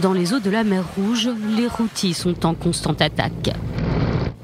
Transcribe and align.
Dans 0.00 0.14
les 0.14 0.32
eaux 0.32 0.40
de 0.40 0.48
la 0.48 0.64
mer 0.64 0.84
Rouge, 0.96 1.28
les 1.54 1.66
Houthis 1.66 2.14
sont 2.14 2.46
en 2.46 2.54
constante 2.54 3.02
attaque. 3.02 3.50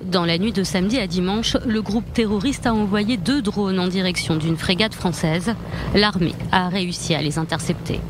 Dans 0.04 0.26
la 0.26 0.36
nuit 0.36 0.52
de 0.52 0.62
samedi 0.62 0.98
à 0.98 1.06
dimanche, 1.06 1.56
le 1.64 1.80
groupe 1.80 2.12
terroriste 2.12 2.66
a 2.66 2.74
envoyé 2.74 3.16
deux 3.16 3.40
drones 3.40 3.80
en 3.80 3.88
direction 3.88 4.36
d'une 4.36 4.58
frégate 4.58 4.94
française. 4.94 5.54
L'armée 5.94 6.34
a 6.52 6.68
réussi 6.68 7.14
à 7.14 7.22
les 7.22 7.38
intercepter. 7.38 8.00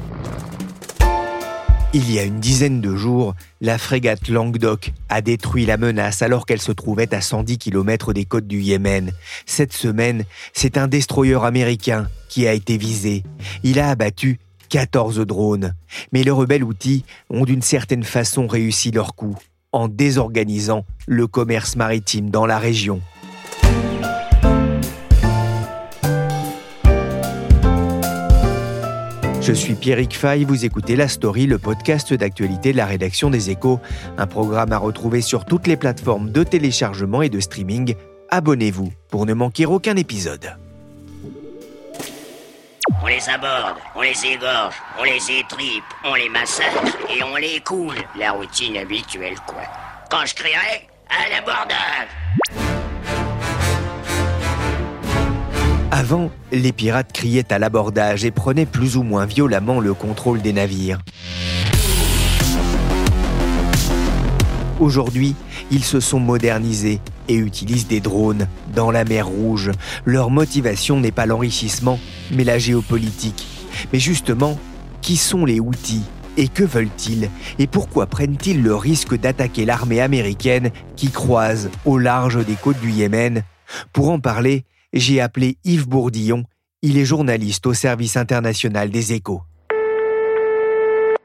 Il 1.93 2.13
y 2.13 2.19
a 2.19 2.25
une 2.25 2.41
dizaine 2.41 2.81
de 2.81 2.97
jours, 2.97 3.35
la 3.61 3.79
frégate 3.79 4.29
Languedoc 4.29 4.93
a 5.09 5.23
détruit 5.23 5.67
la 5.67 5.77
menace 5.77 6.23
alors 6.23 6.47
qu'elle 6.47 6.61
se 6.61 6.73
trouvait 6.73 7.15
à 7.15 7.21
110 7.21 7.59
km 7.59 8.13
des 8.13 8.25
côtes 8.25 8.49
du 8.49 8.61
Yémen. 8.61 9.13
Cette 9.47 9.73
semaine, 9.73 10.25
c'est 10.53 10.77
un 10.77 10.89
destroyer 10.89 11.39
américain 11.45 12.09
qui 12.29 12.49
a 12.49 12.53
été 12.53 12.77
visé. 12.77 13.23
Il 13.63 13.79
a 13.79 13.89
abattu 13.89 14.41
14 14.69 15.21
drones. 15.21 15.75
Mais 16.13 16.23
les 16.23 16.31
rebelles 16.31 16.65
outils 16.65 17.05
ont 17.31 17.45
d'une 17.45 17.63
certaine 17.63 18.05
façon 18.05 18.47
réussi 18.47 18.91
leur 18.91 19.15
coup 19.15 19.37
en 19.73 19.89
désorganisant 19.89 20.87
le 21.07 21.27
commerce 21.27 21.77
maritime 21.77 22.31
dans 22.31 22.47
la 22.47 22.59
région. 22.59 23.03
Je 29.47 29.53
suis 29.53 29.75
Pierrick 29.75 30.17
Fay, 30.17 30.45
vous 30.45 30.65
écoutez 30.65 30.97
La 30.97 31.07
Story, 31.07 31.47
le 31.47 31.59
podcast 31.59 32.13
d'actualité 32.13 32.73
de 32.73 32.79
la 32.79 32.87
rédaction 32.87 33.31
des 33.31 33.51
Échos, 33.51 33.79
un 34.19 34.27
programme 34.27 34.73
à 34.73 34.79
retrouver 34.79 35.21
sur 35.21 35.45
toutes 35.45 35.69
les 35.69 35.77
plateformes 35.77 36.33
de 36.33 36.43
téléchargement 36.43 37.23
et 37.23 37.29
de 37.29 37.39
streaming. 37.39 37.95
Abonnez-vous 38.31 38.93
pour 39.09 39.25
ne 39.25 39.35
manquer 39.35 39.67
aucun 39.67 39.95
épisode. 39.95 40.57
On 43.07 43.09
les 43.09 43.29
aborde, 43.29 43.77
on 43.95 44.01
les 44.01 44.27
égorge, 44.27 44.75
on 44.99 45.05
les 45.05 45.39
étripe, 45.39 45.85
on 46.05 46.15
les 46.15 46.29
massacre 46.29 46.99
et 47.09 47.23
on 47.23 47.37
les 47.37 47.61
coule. 47.61 47.95
La 48.19 48.33
routine 48.33 48.77
habituelle, 48.79 49.37
quoi. 49.47 49.63
Quand 50.11 50.27
je 50.27 50.35
crierai, 50.35 50.89
à 51.09 51.31
l'abordage 51.31 52.09
Avant, 55.93 56.33
les 56.51 56.73
pirates 56.73 57.13
criaient 57.13 57.53
à 57.53 57.61
l'abordage 57.61 58.25
et 58.25 58.33
prenaient 58.33 58.67
plus 58.67 58.97
ou 58.97 59.05
moins 59.05 59.25
violemment 59.25 59.79
le 59.79 59.95
contrôle 59.95 60.43
des 60.43 60.53
navires. 60.53 60.99
Aujourd'hui, 64.81 65.37
ils 65.71 65.85
se 65.85 66.01
sont 66.01 66.19
modernisés 66.19 67.01
et 67.29 67.37
utilisent 67.37 67.89
des 67.89 68.01
drones 68.01 68.49
dans 68.75 68.91
la 68.91 69.05
mer 69.05 69.27
Rouge. 69.27 69.71
Leur 70.05 70.31
motivation 70.31 71.01
n'est 71.01 71.13
pas 71.13 71.27
l'enrichissement, 71.27 71.99
mais 72.33 72.45
la 72.45 72.59
géopolitique. 72.59 73.47
Mais 73.93 73.99
justement, 73.99 74.59
qui 75.03 75.17
sont 75.17 75.45
les 75.45 75.61
outils 75.61 76.05
et 76.37 76.49
que 76.49 76.65
veulent-ils? 76.65 77.31
Et 77.59 77.67
pourquoi 77.67 78.07
prennent-ils 78.07 78.63
le 78.63 78.75
risque 78.75 79.19
d'attaquer 79.19 79.65
l'armée 79.65 80.01
américaine 80.01 80.71
qui 80.97 81.11
croise 81.11 81.71
au 81.85 81.99
large 81.99 82.45
des 82.45 82.55
côtes 82.55 82.81
du 82.81 82.91
Yémen? 82.91 83.43
Pour 83.93 84.11
en 84.11 84.21
parler, 84.21 84.65
j'ai 84.93 85.21
appelé 85.21 85.59
Yves 85.65 85.89
Bourdillon. 85.89 86.45
Il 86.83 86.99
est 86.99 87.05
journaliste 87.05 87.67
au 87.67 87.75
service 87.75 88.17
international 88.17 88.91
des 88.91 89.13
échos. 89.13 89.43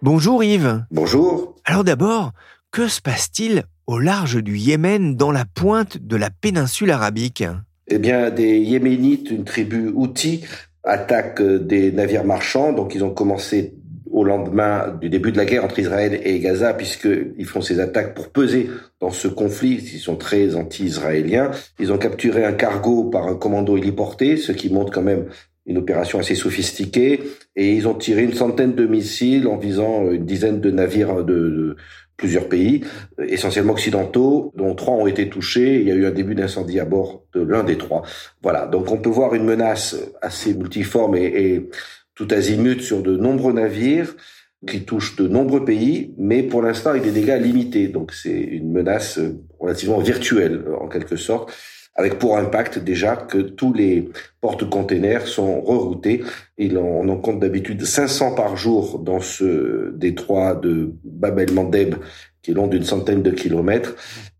Bonjour 0.01 0.43
Yves. 0.43 0.83
Bonjour. 0.89 1.55
Alors 1.65 1.83
d'abord, 1.83 2.31
que 2.71 2.87
se 2.87 3.01
passe-t-il 3.01 3.65
au 3.87 3.99
large 3.99 4.41
du 4.43 4.57
Yémen, 4.57 5.15
dans 5.15 5.31
la 5.31 5.45
pointe 5.45 5.97
de 5.97 6.15
la 6.15 6.29
péninsule 6.29 6.91
arabique 6.91 7.43
Eh 7.87 7.99
bien, 7.99 8.29
des 8.29 8.57
Yéménites, 8.59 9.31
une 9.31 9.43
tribu 9.43 9.91
Houthi, 9.93 10.43
attaquent 10.83 11.41
des 11.41 11.91
navires 11.91 12.25
marchands. 12.25 12.73
Donc, 12.73 12.95
ils 12.95 13.03
ont 13.03 13.09
commencé 13.09 13.73
au 14.11 14.23
lendemain 14.23 14.97
du 14.99 15.09
début 15.09 15.31
de 15.31 15.37
la 15.37 15.45
guerre 15.45 15.63
entre 15.63 15.79
Israël 15.79 16.19
et 16.23 16.39
Gaza, 16.39 16.73
puisqu'ils 16.73 17.45
font 17.45 17.61
ces 17.61 17.79
attaques 17.79 18.13
pour 18.13 18.29
peser 18.29 18.69
dans 18.99 19.11
ce 19.11 19.27
conflit. 19.27 19.79
Ils 19.93 19.99
sont 19.99 20.17
très 20.17 20.55
anti-israéliens. 20.55 21.51
Ils 21.79 21.91
ont 21.93 21.97
capturé 21.97 22.43
un 22.43 22.53
cargo 22.53 23.05
par 23.05 23.27
un 23.27 23.35
commando 23.35 23.77
héliporté, 23.77 24.37
ce 24.37 24.51
qui 24.51 24.71
montre 24.71 24.91
quand 24.91 25.01
même 25.01 25.27
une 25.65 25.77
opération 25.77 26.19
assez 26.19 26.35
sophistiquée. 26.35 27.21
Et 27.55 27.73
ils 27.73 27.87
ont 27.87 27.93
tiré 27.93 28.23
une 28.23 28.33
centaine 28.33 28.75
de 28.75 28.85
missiles 28.85 29.47
en 29.47 29.57
visant 29.57 30.11
une 30.11 30.25
dizaine 30.25 30.59
de 30.59 30.71
navires 30.71 31.23
de 31.23 31.77
plusieurs 32.21 32.47
pays, 32.47 32.85
euh, 33.19 33.25
essentiellement 33.27 33.73
occidentaux, 33.73 34.53
dont 34.55 34.75
trois 34.75 34.93
ont 34.93 35.07
été 35.07 35.27
touchés. 35.27 35.81
Il 35.81 35.87
y 35.87 35.91
a 35.91 35.95
eu 35.95 36.05
un 36.05 36.11
début 36.11 36.35
d'incendie 36.35 36.79
à 36.79 36.85
bord 36.85 37.25
de 37.33 37.41
l'un 37.41 37.63
des 37.63 37.77
trois. 37.77 38.03
Voilà, 38.43 38.67
donc 38.67 38.91
on 38.91 38.97
peut 38.97 39.09
voir 39.09 39.33
une 39.33 39.43
menace 39.43 39.97
assez 40.21 40.53
multiforme 40.53 41.15
et, 41.17 41.25
et 41.25 41.69
tout 42.15 42.27
azimut 42.31 42.81
sur 42.81 43.01
de 43.01 43.17
nombreux 43.17 43.53
navires 43.53 44.15
qui 44.67 44.85
touche 44.85 45.15
de 45.15 45.27
nombreux 45.27 45.65
pays, 45.65 46.13
mais 46.19 46.43
pour 46.43 46.61
l'instant, 46.61 46.93
il 46.93 46.99
y 46.99 47.01
a 47.01 47.11
des 47.11 47.19
dégâts 47.19 47.41
limités. 47.41 47.87
Donc 47.87 48.13
c'est 48.13 48.39
une 48.39 48.71
menace 48.71 49.19
relativement 49.59 49.97
virtuelle, 49.97 50.63
en 50.79 50.87
quelque 50.87 51.15
sorte 51.15 51.51
avec 51.95 52.19
pour 52.19 52.37
impact 52.37 52.79
déjà 52.79 53.15
que 53.15 53.37
tous 53.37 53.73
les 53.73 54.09
porte-containers 54.39 55.27
sont 55.27 55.61
reroutés. 55.61 56.23
Il 56.57 56.77
on 56.77 57.07
en 57.09 57.17
compte 57.17 57.39
d'habitude 57.39 57.83
500 57.83 58.35
par 58.35 58.55
jour 58.55 58.99
dans 58.99 59.19
ce 59.19 59.91
détroit 59.95 60.55
de 60.55 60.93
Bab 61.03 61.39
el-Mandeb, 61.39 61.95
qui 62.41 62.51
est 62.51 62.53
long 62.53 62.67
d'une 62.67 62.83
centaine 62.83 63.21
de 63.21 63.31
kilomètres. 63.31 63.95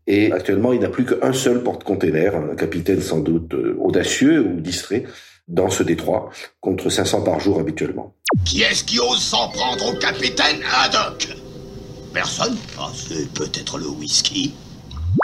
Et 0.06 0.32
actuellement, 0.32 0.72
il 0.72 0.80
n'y 0.80 0.84
a 0.84 0.90
plus 0.90 1.04
qu'un 1.04 1.32
seul 1.32 1.62
porte-container, 1.62 2.34
un 2.34 2.56
capitaine 2.56 3.00
sans 3.00 3.20
doute 3.20 3.54
euh, 3.54 3.76
audacieux 3.78 4.40
ou 4.40 4.60
distrait, 4.60 5.04
dans 5.46 5.70
ce 5.70 5.82
détroit, 5.82 6.30
contre 6.60 6.88
500 6.90 7.22
par 7.22 7.38
jour 7.38 7.60
habituellement. 7.60 8.14
Qui 8.44 8.62
est-ce 8.62 8.82
qui 8.82 8.98
ose 8.98 9.22
s'en 9.22 9.48
prendre 9.50 9.92
au 9.92 9.98
capitaine 9.98 10.60
Haddock? 10.74 11.28
Personne? 12.12 12.56
Ah, 12.78 12.90
c'est 12.94 13.32
peut-être 13.32 13.78
le 13.78 13.88
whisky. 13.88 14.54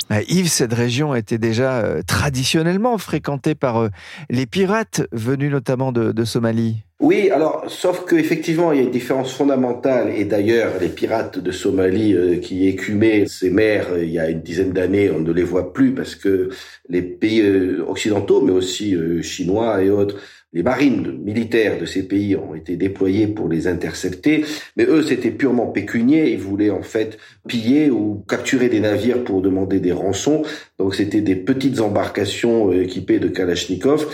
Bah, 0.08 0.22
Yves, 0.26 0.48
cette 0.48 0.72
région 0.72 1.14
était 1.14 1.36
déjà 1.36 1.80
euh, 1.80 2.00
traditionnellement 2.06 2.96
fréquentée 2.96 3.54
par 3.54 3.76
euh, 3.76 3.88
les 4.30 4.46
pirates 4.46 5.02
venus 5.12 5.50
notamment 5.50 5.92
de, 5.92 6.24
Somalie. 6.24 6.78
Oui, 7.00 7.30
alors, 7.30 7.64
sauf 7.68 8.04
qu'effectivement, 8.06 8.72
il 8.72 8.78
y 8.78 8.80
a 8.80 8.84
une 8.84 8.90
différence 8.90 9.32
fondamentale, 9.32 10.12
et 10.16 10.24
d'ailleurs, 10.24 10.72
les 10.80 10.88
pirates 10.88 11.38
de 11.38 11.52
Somalie 11.52 12.14
euh, 12.14 12.36
qui 12.38 12.66
écumaient 12.66 13.26
ces 13.26 13.50
mers 13.50 13.98
il 13.98 14.10
y 14.10 14.18
a 14.18 14.30
une 14.30 14.40
dizaine 14.40 14.72
d'années, 14.72 15.10
on 15.10 15.20
ne 15.20 15.32
les 15.32 15.44
voit 15.44 15.72
plus 15.72 15.94
parce 15.94 16.14
que 16.14 16.48
les 16.88 17.02
pays 17.02 17.42
occidentaux, 17.86 18.40
mais 18.40 18.52
aussi 18.52 18.96
chinois 19.22 19.82
et 19.82 19.90
autres, 19.90 20.16
les 20.54 20.62
marines 20.62 21.18
militaires 21.22 21.78
de 21.78 21.84
ces 21.84 22.08
pays 22.08 22.34
ont 22.34 22.54
été 22.54 22.76
déployées 22.76 23.26
pour 23.26 23.48
les 23.48 23.66
intercepter, 23.66 24.44
mais 24.76 24.84
eux, 24.84 25.02
c'était 25.02 25.30
purement 25.30 25.66
pécunier. 25.66 26.32
Ils 26.32 26.38
voulaient 26.38 26.70
en 26.70 26.82
fait 26.82 27.18
piller 27.46 27.90
ou 27.90 28.24
capturer 28.28 28.68
des 28.68 28.80
navires 28.80 29.24
pour 29.24 29.42
demander 29.42 29.78
des 29.78 29.92
rançons. 29.92 30.42
Donc 30.78 30.94
c'était 30.94 31.20
des 31.20 31.36
petites 31.36 31.80
embarcations 31.80 32.70
euh, 32.70 32.82
équipées 32.82 33.18
de 33.18 33.28
Kalachnikov. 33.28 34.06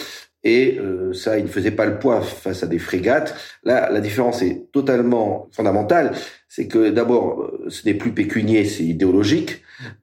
Et 0.45 0.79
euh, 0.79 1.15
ça, 1.15 1.39
il 1.39 1.45
ne 1.45 1.49
faisait 1.49 1.71
pas 1.71 1.87
le 1.87 1.99
poids 1.99 2.21
face 2.21 2.63
à 2.63 2.67
des 2.67 2.79
frégates. 2.79 3.35
Là, 3.65 3.91
la 3.91 4.01
différence 4.01 4.43
est 4.43 4.71
totalement 4.73 5.49
fondamentale. 5.53 6.13
C'est 6.49 6.69
que 6.69 6.91
d'abord, 6.91 7.41
euh, 7.41 7.65
ce 7.71 7.87
n'est 7.87 7.95
plus 7.95 8.13
pécunier, 8.13 8.67
c'est 8.67 8.85
idéologique. 8.85 9.63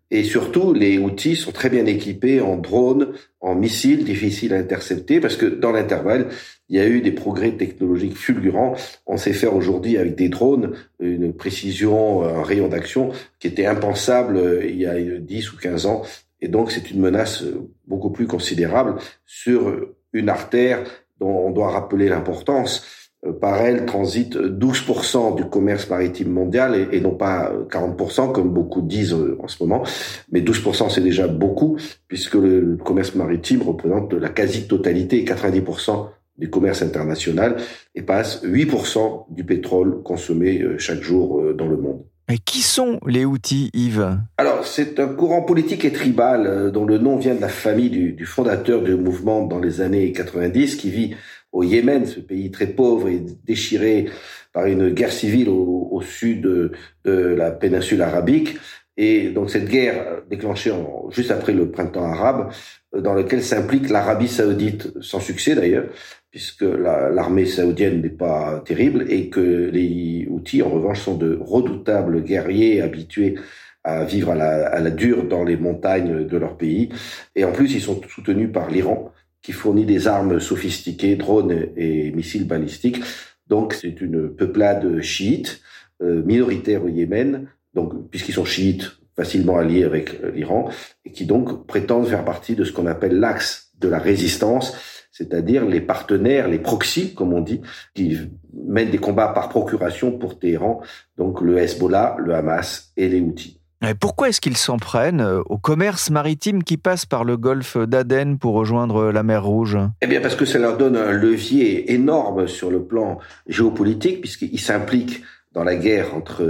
Et 0.09 0.23
surtout, 0.23 0.73
les 0.73 0.97
outils 0.97 1.35
sont 1.35 1.51
très 1.51 1.69
bien 1.69 1.85
équipés 1.85 2.41
en 2.41 2.57
drones, 2.57 3.13
en 3.39 3.55
missiles 3.55 4.03
difficiles 4.03 4.53
à 4.53 4.57
intercepter, 4.57 5.21
parce 5.21 5.37
que 5.37 5.45
dans 5.45 5.71
l'intervalle, 5.71 6.27
il 6.67 6.75
y 6.75 6.79
a 6.79 6.87
eu 6.87 7.01
des 7.01 7.11
progrès 7.11 7.51
technologiques 7.51 8.17
fulgurants. 8.17 8.75
On 9.05 9.17
sait 9.17 9.33
faire 9.33 9.55
aujourd'hui 9.55 9.97
avec 9.97 10.15
des 10.15 10.27
drones 10.27 10.73
une 10.99 11.33
précision, 11.33 12.23
un 12.23 12.43
rayon 12.43 12.67
d'action 12.67 13.11
qui 13.39 13.47
était 13.47 13.67
impensable 13.67 14.37
euh, 14.37 14.65
il 14.65 14.77
y 14.77 14.87
a 14.87 14.99
10 14.99 15.53
ou 15.53 15.57
15 15.57 15.85
ans. 15.85 16.01
Et 16.41 16.47
donc, 16.47 16.71
c'est 16.71 16.89
une 16.89 16.99
menace 16.99 17.43
euh, 17.43 17.69
beaucoup 17.87 18.09
plus 18.09 18.25
considérable 18.25 18.95
sur 19.25 19.93
une 20.13 20.29
artère 20.29 20.83
dont 21.19 21.47
on 21.47 21.51
doit 21.51 21.69
rappeler 21.69 22.09
l'importance 22.09 22.85
euh, 23.25 23.33
par 23.33 23.61
elle 23.61 23.85
transite 23.85 24.35
12% 24.35 25.35
du 25.35 25.45
commerce 25.45 25.89
maritime 25.89 26.31
mondial 26.31 26.87
et, 26.91 26.99
non 26.99 27.15
pas 27.15 27.51
40% 27.69 28.31
comme 28.31 28.49
beaucoup 28.49 28.81
disent 28.81 29.13
euh, 29.13 29.37
en 29.41 29.47
ce 29.47 29.61
moment. 29.63 29.83
Mais 30.31 30.41
12% 30.41 30.89
c'est 30.89 31.01
déjà 31.01 31.27
beaucoup 31.27 31.77
puisque 32.07 32.35
le, 32.35 32.77
commerce 32.83 33.15
maritime 33.15 33.61
représente 33.61 34.13
la 34.13 34.29
quasi-totalité, 34.29 35.23
90% 35.23 36.07
du 36.37 36.49
commerce 36.49 36.81
international 36.81 37.57
et 37.93 38.01
passe 38.01 38.43
8% 38.43 39.25
du 39.29 39.43
pétrole 39.43 40.01
consommé 40.01 40.65
chaque 40.79 41.01
jour 41.01 41.53
dans 41.53 41.67
le 41.67 41.77
monde. 41.77 42.03
Et 42.31 42.37
qui 42.37 42.61
sont 42.61 42.97
les 43.05 43.25
outils, 43.25 43.69
Yves? 43.73 44.17
Alors, 44.37 44.65
c'est 44.65 45.01
un 45.01 45.07
courant 45.07 45.41
politique 45.41 45.83
et 45.83 45.91
tribal 45.91 46.71
dont 46.71 46.85
le 46.85 46.97
nom 46.97 47.17
vient 47.17 47.35
de 47.35 47.41
la 47.41 47.49
famille 47.49 47.89
du, 47.89 48.25
fondateur 48.25 48.81
du 48.81 48.95
mouvement 48.95 49.45
dans 49.45 49.59
les 49.59 49.81
années 49.81 50.13
90 50.13 50.77
qui 50.77 50.89
vit 50.89 51.15
au 51.51 51.63
Yémen, 51.63 52.05
ce 52.05 52.21
pays 52.21 52.49
très 52.49 52.67
pauvre 52.67 53.09
et 53.09 53.21
déchiré 53.43 54.05
par 54.53 54.65
une 54.65 54.91
guerre 54.91 55.11
civile 55.11 55.49
au, 55.49 56.01
sud 56.01 56.41
de, 56.41 56.71
la 57.03 57.51
péninsule 57.51 58.01
arabique. 58.01 58.57
Et 59.03 59.31
donc 59.31 59.49
cette 59.49 59.67
guerre 59.67 60.21
déclenchée 60.29 60.69
en, 60.69 61.09
juste 61.09 61.31
après 61.31 61.53
le 61.53 61.71
printemps 61.71 62.05
arabe, 62.05 62.51
euh, 62.93 63.01
dans 63.01 63.15
lequel 63.15 63.41
s'implique 63.41 63.89
l'Arabie 63.89 64.27
saoudite, 64.27 64.93
sans 65.01 65.19
succès 65.19 65.55
d'ailleurs, 65.55 65.85
puisque 66.29 66.61
l'armée 66.61 67.47
saoudienne 67.47 67.99
n'est 67.99 68.09
pas 68.09 68.61
terrible 68.63 69.07
et 69.09 69.29
que 69.29 69.71
les 69.73 70.27
outils, 70.29 70.61
en 70.61 70.69
revanche, 70.69 71.01
sont 71.01 71.15
de 71.15 71.35
redoutables 71.41 72.23
guerriers 72.23 72.79
habitués 72.79 73.39
à 73.83 74.03
vivre 74.03 74.33
à 74.33 74.35
la, 74.35 74.67
à 74.67 74.79
la 74.79 74.91
dure 74.91 75.23
dans 75.27 75.43
les 75.43 75.57
montagnes 75.57 76.27
de 76.27 76.37
leur 76.37 76.55
pays. 76.55 76.89
Et 77.35 77.43
en 77.43 77.51
plus, 77.51 77.73
ils 77.73 77.81
sont 77.81 77.99
soutenus 78.07 78.51
par 78.53 78.69
l'Iran, 78.69 79.11
qui 79.41 79.51
fournit 79.51 79.85
des 79.85 80.07
armes 80.07 80.39
sophistiquées, 80.39 81.15
drones 81.15 81.69
et 81.75 82.11
missiles 82.11 82.45
balistiques. 82.45 83.01
Donc 83.47 83.73
c'est 83.73 83.99
une 83.99 84.29
peuplade 84.29 85.01
chiite, 85.01 85.59
euh, 86.03 86.21
minoritaire 86.23 86.85
au 86.85 86.89
Yémen, 86.89 87.47
donc 87.73 88.09
puisqu'ils 88.09 88.33
sont 88.33 88.45
chiites, 88.45 88.91
facilement 89.15 89.57
alliés 89.57 89.83
avec 89.83 90.19
euh, 90.23 90.31
l'Iran, 90.31 90.69
et 91.05 91.11
qui 91.11 91.25
donc 91.25 91.67
prétendent 91.67 92.07
faire 92.07 92.25
partie 92.25 92.55
de 92.55 92.63
ce 92.63 92.71
qu'on 92.71 92.87
appelle 92.87 93.19
l'axe 93.19 93.71
de 93.79 93.87
la 93.87 93.99
résistance, 93.99 94.75
c'est-à-dire 95.11 95.65
les 95.65 95.81
partenaires, 95.81 96.47
les 96.47 96.59
proxys, 96.59 97.13
comme 97.13 97.33
on 97.33 97.41
dit, 97.41 97.61
qui 97.93 98.17
mènent 98.53 98.91
des 98.91 98.97
combats 98.97 99.27
par 99.27 99.49
procuration 99.49 100.17
pour 100.17 100.39
Téhéran, 100.39 100.81
donc 101.17 101.41
le 101.41 101.57
Hezbollah, 101.57 102.15
le 102.19 102.33
Hamas 102.33 102.93
et 102.95 103.09
les 103.09 103.19
Houthis. 103.19 103.57
Pourquoi 103.99 104.29
est-ce 104.29 104.39
qu'ils 104.39 104.57
s'en 104.57 104.77
prennent 104.77 105.21
euh, 105.21 105.41
au 105.47 105.57
commerce 105.57 106.11
maritime 106.11 106.63
qui 106.63 106.77
passe 106.77 107.07
par 107.07 107.23
le 107.23 107.35
golfe 107.35 107.77
d'Aden 107.77 108.37
pour 108.37 108.53
rejoindre 108.53 109.11
la 109.11 109.23
mer 109.23 109.43
Rouge? 109.43 109.77
Eh 110.01 110.07
bien 110.07 110.21
parce 110.21 110.35
que 110.35 110.45
ça 110.45 110.59
leur 110.59 110.77
donne 110.77 110.95
un 110.95 111.11
levier 111.11 111.91
énorme 111.91 112.47
sur 112.47 112.69
le 112.69 112.83
plan 112.83 113.17
géopolitique, 113.47 114.21
puisqu'ils 114.21 114.59
s'impliquent 114.59 115.23
dans 115.53 115.63
la 115.63 115.75
guerre 115.75 116.15
entre 116.15 116.43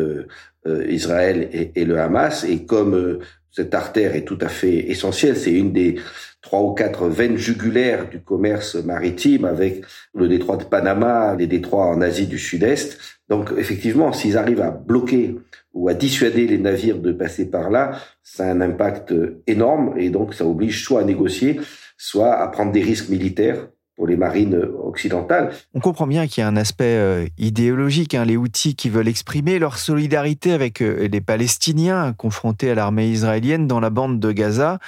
euh, 0.67 0.87
Israël 0.87 1.49
et, 1.75 1.85
le 1.85 1.99
Hamas, 1.99 2.43
et 2.43 2.65
comme 2.65 2.95
euh, 2.95 3.19
cette 3.51 3.73
artère 3.73 4.15
est 4.15 4.25
tout 4.25 4.37
à 4.41 4.47
fait 4.47 4.89
essentielle, 4.91 5.35
c'est 5.35 5.51
une 5.51 5.73
des 5.73 5.95
trois 6.41 6.61
ou 6.61 6.73
quatre 6.73 7.07
veines 7.07 7.37
jugulaires 7.37 8.09
du 8.09 8.21
commerce 8.21 8.75
maritime 8.75 9.45
avec 9.45 9.83
le 10.13 10.27
détroit 10.27 10.57
de 10.57 10.63
Panama, 10.63 11.35
les 11.35 11.47
détroits 11.47 11.87
en 11.87 12.01
Asie 12.01 12.27
du 12.27 12.39
Sud-Est. 12.39 12.97
Donc 13.29 13.51
effectivement, 13.57 14.13
s'ils 14.13 14.37
arrivent 14.37 14.61
à 14.61 14.71
bloquer 14.71 15.35
ou 15.73 15.89
à 15.89 15.93
dissuader 15.93 16.47
les 16.47 16.57
navires 16.57 16.99
de 16.99 17.11
passer 17.11 17.49
par 17.49 17.69
là, 17.69 17.99
ça 18.23 18.45
a 18.45 18.51
un 18.51 18.61
impact 18.61 19.13
énorme 19.47 19.93
et 19.97 20.09
donc 20.09 20.33
ça 20.33 20.45
oblige 20.45 20.83
soit 20.83 21.01
à 21.01 21.03
négocier, 21.03 21.59
soit 21.97 22.33
à 22.33 22.47
prendre 22.47 22.71
des 22.71 22.81
risques 22.81 23.09
militaires 23.09 23.67
pour 24.01 24.07
les 24.07 24.17
marines 24.17 24.59
occidentales. 24.83 25.51
On 25.75 25.79
comprend 25.79 26.07
bien 26.07 26.25
qu'il 26.25 26.41
y 26.41 26.43
a 26.43 26.47
un 26.47 26.57
aspect 26.57 26.97
euh, 26.97 27.27
idéologique, 27.37 28.15
hein, 28.15 28.25
les 28.25 28.35
outils 28.35 28.73
qui 28.73 28.89
veulent 28.89 29.07
exprimer 29.07 29.59
leur 29.59 29.77
solidarité 29.77 30.53
avec 30.53 30.81
euh, 30.81 31.07
les 31.07 31.21
Palestiniens 31.21 32.11
confrontés 32.17 32.71
à 32.71 32.73
l'armée 32.73 33.09
israélienne 33.09 33.67
dans 33.67 33.79
la 33.79 33.91
bande 33.91 34.19
de 34.19 34.31
Gaza. 34.31 34.79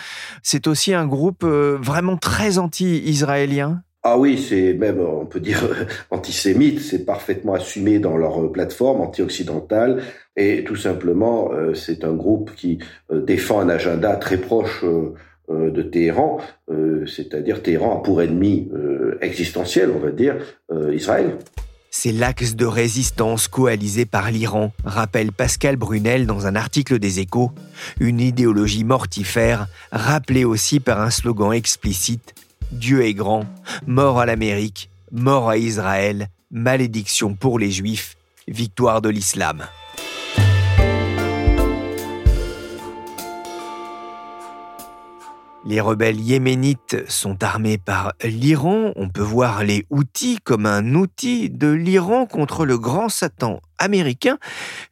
C'est 0.41 0.65
aussi 0.65 0.95
un 0.95 1.05
groupe 1.05 1.43
euh, 1.43 1.77
vraiment 1.79 2.17
très 2.17 2.57
anti-israélien 2.57 3.83
ah 4.05 4.17
oui, 4.17 4.37
c'est 4.37 4.73
même, 4.73 4.99
on 4.99 5.25
peut 5.25 5.39
dire, 5.39 5.63
antisémite, 6.11 6.81
c'est 6.81 7.05
parfaitement 7.05 7.53
assumé 7.53 7.99
dans 7.99 8.17
leur 8.17 8.51
plateforme 8.51 8.99
anti-occidentale, 8.99 10.03
et 10.35 10.65
tout 10.65 10.75
simplement, 10.75 11.51
c'est 11.73 12.03
un 12.03 12.11
groupe 12.11 12.51
qui 12.53 12.79
défend 13.09 13.61
un 13.61 13.69
agenda 13.69 14.17
très 14.17 14.35
proche 14.35 14.83
de 15.49 15.81
Téhéran, 15.81 16.39
c'est-à-dire 17.05 17.61
Téhéran 17.61 17.99
a 17.99 18.03
pour 18.03 18.21
ennemi 18.21 18.69
existentiel, 19.21 19.91
on 19.95 19.99
va 19.99 20.11
dire, 20.11 20.35
Israël. 20.91 21.37
C'est 21.95 22.11
l'axe 22.11 22.55
de 22.55 22.65
résistance 22.65 23.47
coalisé 23.47 24.05
par 24.05 24.31
l'Iran, 24.31 24.71
rappelle 24.83 25.31
Pascal 25.31 25.75
Brunel 25.75 26.25
dans 26.25 26.47
un 26.47 26.55
article 26.55 26.97
des 26.97 27.19
Échos, 27.19 27.51
une 27.99 28.19
idéologie 28.19 28.83
mortifère, 28.83 29.67
rappelée 29.91 30.43
aussi 30.43 30.79
par 30.79 30.99
un 30.99 31.11
slogan 31.11 31.53
explicite 31.53 32.33
Dieu 32.71 33.05
est 33.05 33.13
grand, 33.13 33.45
mort 33.85 34.19
à 34.19 34.25
l'Amérique, 34.25 34.89
mort 35.11 35.49
à 35.49 35.57
Israël, 35.57 36.29
malédiction 36.49 37.35
pour 37.35 37.59
les 37.59 37.69
Juifs, 37.69 38.15
victoire 38.47 39.01
de 39.01 39.09
l'islam. 39.09 39.63
Les 45.65 45.79
rebelles 45.79 46.19
yéménites 46.19 46.97
sont 47.07 47.41
armés 47.41 47.77
par 47.77 48.13
l'Iran. 48.21 48.91
On 48.97 49.07
peut 49.07 49.21
voir 49.21 49.63
les 49.63 49.85
outils 49.89 50.37
comme 50.43 50.65
un 50.65 50.93
outil 50.93 51.49
de 51.49 51.69
l'Iran 51.69 52.25
contre 52.25 52.65
le 52.65 52.77
grand 52.77 53.07
Satan 53.07 53.61
américain. 53.77 54.37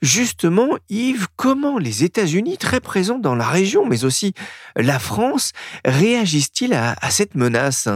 Justement, 0.01 0.77
Yves, 0.89 1.27
comment 1.35 1.77
les 1.77 2.06
États-Unis, 2.06 2.57
très 2.57 2.79
présents 2.79 3.19
dans 3.19 3.35
la 3.35 3.47
région, 3.47 3.85
mais 3.85 4.06
aussi 4.06 4.33
la 4.77 4.97
France, 4.97 5.51
réagissent-ils 5.83 6.73
à, 6.73 6.95
à 7.01 7.09
cette 7.09 7.35
menace? 7.35 7.89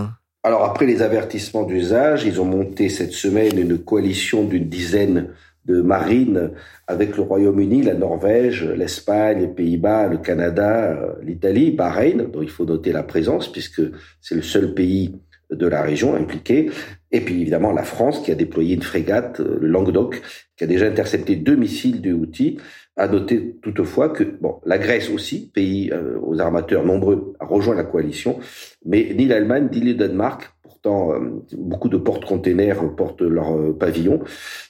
Alors 0.43 0.65
après 0.65 0.85
les 0.85 1.01
avertissements 1.01 1.63
d'usage, 1.63 2.25
ils 2.25 2.41
ont 2.41 2.45
monté 2.45 2.89
cette 2.89 3.13
semaine 3.13 3.57
une 3.57 3.77
coalition 3.77 4.43
d'une 4.43 4.67
dizaine 4.67 5.29
de 5.65 5.81
marine 5.81 6.51
avec 6.87 7.17
le 7.17 7.23
Royaume-Uni, 7.23 7.81
la 7.81 7.95
Norvège, 7.95 8.63
l'Espagne, 8.63 9.39
les 9.39 9.47
Pays-Bas, 9.47 10.07
le 10.07 10.17
Canada, 10.17 10.91
euh, 10.91 11.13
l'Italie, 11.23 11.71
Bahreïn, 11.71 12.29
dont 12.31 12.41
il 12.41 12.49
faut 12.49 12.65
noter 12.65 12.91
la 12.91 13.03
présence 13.03 13.51
puisque 13.51 13.81
c'est 14.21 14.35
le 14.35 14.41
seul 14.41 14.73
pays 14.73 15.15
de 15.51 15.67
la 15.67 15.81
région 15.81 16.15
impliqué, 16.15 16.71
et 17.11 17.21
puis 17.21 17.41
évidemment 17.41 17.71
la 17.71 17.83
France 17.83 18.21
qui 18.21 18.31
a 18.31 18.35
déployé 18.35 18.75
une 18.75 18.81
frégate, 18.81 19.39
euh, 19.39 19.57
le 19.59 19.67
Languedoc, 19.67 20.21
qui 20.57 20.63
a 20.63 20.67
déjà 20.67 20.87
intercepté 20.87 21.35
deux 21.35 21.55
missiles 21.55 22.01
de 22.01 22.13
Houthi. 22.13 22.57
À 22.97 23.09
noter 23.09 23.57
toutefois 23.61 24.09
que 24.09 24.23
bon, 24.23 24.61
la 24.65 24.77
Grèce 24.77 25.09
aussi, 25.09 25.51
pays 25.53 25.91
euh, 25.91 26.17
aux 26.21 26.39
armateurs 26.39 26.85
nombreux, 26.85 27.33
a 27.39 27.45
rejoint 27.45 27.75
la 27.75 27.83
coalition, 27.83 28.39
mais 28.85 29.13
ni 29.15 29.25
l'Allemagne 29.25 29.69
ni 29.71 29.81
le 29.81 29.95
Danemark 29.95 30.54
euh, 30.87 31.43
beaucoup 31.57 31.89
de 31.89 31.97
porte-containers 31.97 32.95
portent 32.95 33.21
leur 33.21 33.55
euh, 33.55 33.75
pavillon, 33.77 34.21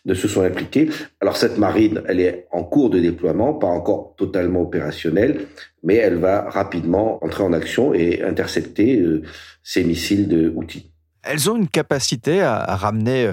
ne 0.05 0.13
se 0.13 0.27
sont 0.27 0.41
impliqués. 0.41 0.89
Alors 1.21 1.37
cette 1.37 1.57
marine, 1.57 2.01
elle 2.07 2.19
est 2.19 2.47
en 2.51 2.63
cours 2.63 2.89
de 2.89 2.99
déploiement, 2.99 3.53
pas 3.53 3.67
encore 3.67 4.15
totalement 4.17 4.61
opérationnelle, 4.61 5.47
mais 5.83 5.95
elle 5.95 6.15
va 6.15 6.49
rapidement 6.49 7.23
entrer 7.23 7.43
en 7.43 7.53
action 7.53 7.93
et 7.93 8.21
intercepter 8.23 8.99
euh, 8.99 9.23
ces 9.63 9.83
missiles 9.83 10.27
de 10.27 10.51
outils. 10.55 10.91
Elles 11.27 11.49
ont 11.49 11.55
une 11.55 11.67
capacité 11.67 12.41
à, 12.41 12.75
ramener 12.75 13.31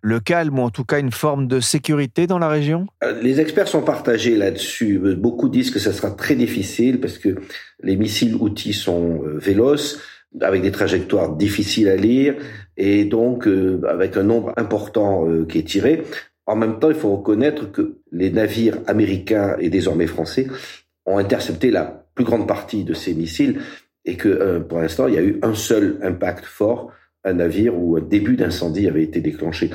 le 0.00 0.20
calme 0.20 0.60
ou 0.60 0.62
en 0.62 0.70
tout 0.70 0.84
cas 0.84 1.00
une 1.00 1.10
forme 1.10 1.48
de 1.48 1.58
sécurité 1.58 2.28
dans 2.28 2.38
la 2.38 2.48
région? 2.48 2.86
Les 3.20 3.40
experts 3.40 3.66
sont 3.66 3.82
partagés 3.82 4.36
là-dessus. 4.36 5.00
Beaucoup 5.16 5.48
disent 5.48 5.72
que 5.72 5.80
ça 5.80 5.92
sera 5.92 6.12
très 6.12 6.36
difficile 6.36 7.00
parce 7.00 7.18
que 7.18 7.40
les 7.82 7.96
missiles 7.96 8.36
outils 8.36 8.74
sont 8.74 9.22
véloces, 9.24 9.98
avec 10.40 10.62
des 10.62 10.72
trajectoires 10.72 11.36
difficiles 11.36 11.88
à 11.88 11.96
lire 11.96 12.34
et 12.76 13.04
donc 13.04 13.46
euh, 13.46 13.80
avec 13.88 14.16
un 14.16 14.22
nombre 14.22 14.52
important 14.56 15.28
euh, 15.28 15.44
qui 15.44 15.58
est 15.58 15.68
tiré. 15.68 16.02
En 16.46 16.56
même 16.56 16.78
temps, 16.78 16.90
il 16.90 16.96
faut 16.96 17.14
reconnaître 17.14 17.70
que 17.70 17.98
les 18.10 18.30
navires 18.30 18.78
américains 18.86 19.56
et 19.60 19.70
désormais 19.70 20.06
français 20.06 20.48
ont 21.06 21.18
intercepté 21.18 21.70
la 21.70 22.06
plus 22.14 22.24
grande 22.24 22.48
partie 22.48 22.84
de 22.84 22.94
ces 22.94 23.14
missiles 23.14 23.60
et 24.04 24.16
que 24.16 24.28
euh, 24.28 24.60
pour 24.60 24.78
l'instant, 24.78 25.06
il 25.06 25.14
y 25.14 25.18
a 25.18 25.22
eu 25.22 25.38
un 25.42 25.54
seul 25.54 25.98
impact 26.02 26.44
fort, 26.44 26.92
un 27.24 27.34
navire 27.34 27.78
où 27.78 27.96
un 27.96 28.00
début 28.00 28.36
d'incendie 28.36 28.88
avait 28.88 29.04
été 29.04 29.20
déclenché. 29.20 29.70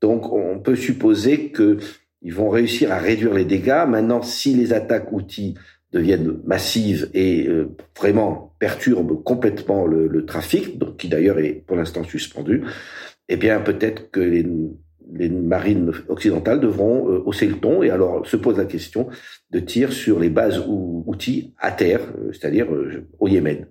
Donc 0.00 0.32
on 0.32 0.58
peut 0.58 0.76
supposer 0.76 1.50
qu'ils 1.50 2.34
vont 2.34 2.50
réussir 2.50 2.92
à 2.92 2.98
réduire 2.98 3.34
les 3.34 3.44
dégâts. 3.44 3.84
Maintenant, 3.88 4.22
si 4.22 4.54
les 4.54 4.72
attaques 4.72 5.12
outils 5.12 5.54
deviennent 5.93 6.39
massives 6.45 7.09
et 7.13 7.47
euh, 7.47 7.75
vraiment 7.97 8.53
perturbent 8.59 9.23
complètement 9.23 9.85
le, 9.85 10.25
trafic, 10.25 10.77
donc 10.77 10.97
qui 10.97 11.07
d'ailleurs 11.07 11.39
est 11.39 11.63
pour 11.65 11.75
l'instant 11.77 12.03
suspendu, 12.03 12.63
eh 13.27 13.37
bien 13.37 13.59
peut-être 13.59 14.11
que 14.11 14.19
les, 14.19 14.45
marines 15.29 15.91
occidentales 16.07 16.59
devront 16.59 17.09
euh, 17.09 17.23
hausser 17.25 17.47
le 17.47 17.55
ton 17.55 17.81
et 17.81 17.89
alors 17.89 18.27
se 18.27 18.37
pose 18.37 18.57
la 18.57 18.65
question 18.65 19.07
de 19.49 19.59
tir 19.59 19.91
sur 19.91 20.19
les 20.19 20.29
bases 20.29 20.59
ou 20.67 21.03
outils 21.07 21.55
à 21.57 21.71
terre, 21.71 22.01
euh, 22.01 22.31
c'est-à-dire 22.31 22.67
au 23.19 23.27
Yémen. 23.27 23.65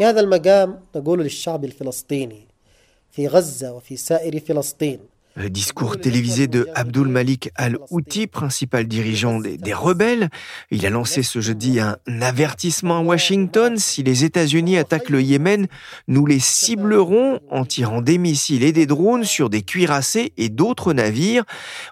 هذا 0.00 0.20
المقام 0.20 0.80
نقول 0.96 1.22
للشعب 1.22 1.64
الفلسطيني 1.64 2.46
في 3.10 3.26
غزة 3.26 3.72
وفي 3.72 3.96
سائر 3.96 4.40
فلسطين 4.40 4.98
Le 5.35 5.49
discours 5.49 5.99
télévisé 5.99 6.45
de 6.47 6.69
Abdul 6.75 7.07
Malik 7.07 7.49
al-Houthi, 7.55 8.27
principal 8.27 8.85
dirigeant 8.85 9.39
des, 9.39 9.73
rebelles, 9.73 10.29
il 10.69 10.85
a 10.85 10.91
lancé 10.91 11.23
ce 11.23 11.41
jeudi 11.41 11.79
un 11.79 11.97
avertissement 12.21 12.99
à 12.99 13.01
Washington. 13.01 13.75
Si 13.77 14.03
les 14.03 14.25
États-Unis 14.25 14.77
attaquent 14.77 15.09
le 15.09 15.23
Yémen, 15.23 15.65
nous 16.07 16.27
les 16.27 16.39
ciblerons 16.39 17.39
en 17.49 17.65
tirant 17.65 18.01
des 18.01 18.19
missiles 18.19 18.63
et 18.63 18.71
des 18.73 18.85
drones 18.85 19.23
sur 19.23 19.49
des 19.49 19.63
cuirassés 19.63 20.33
et 20.37 20.49
d'autres 20.49 20.93
navires. 20.93 21.45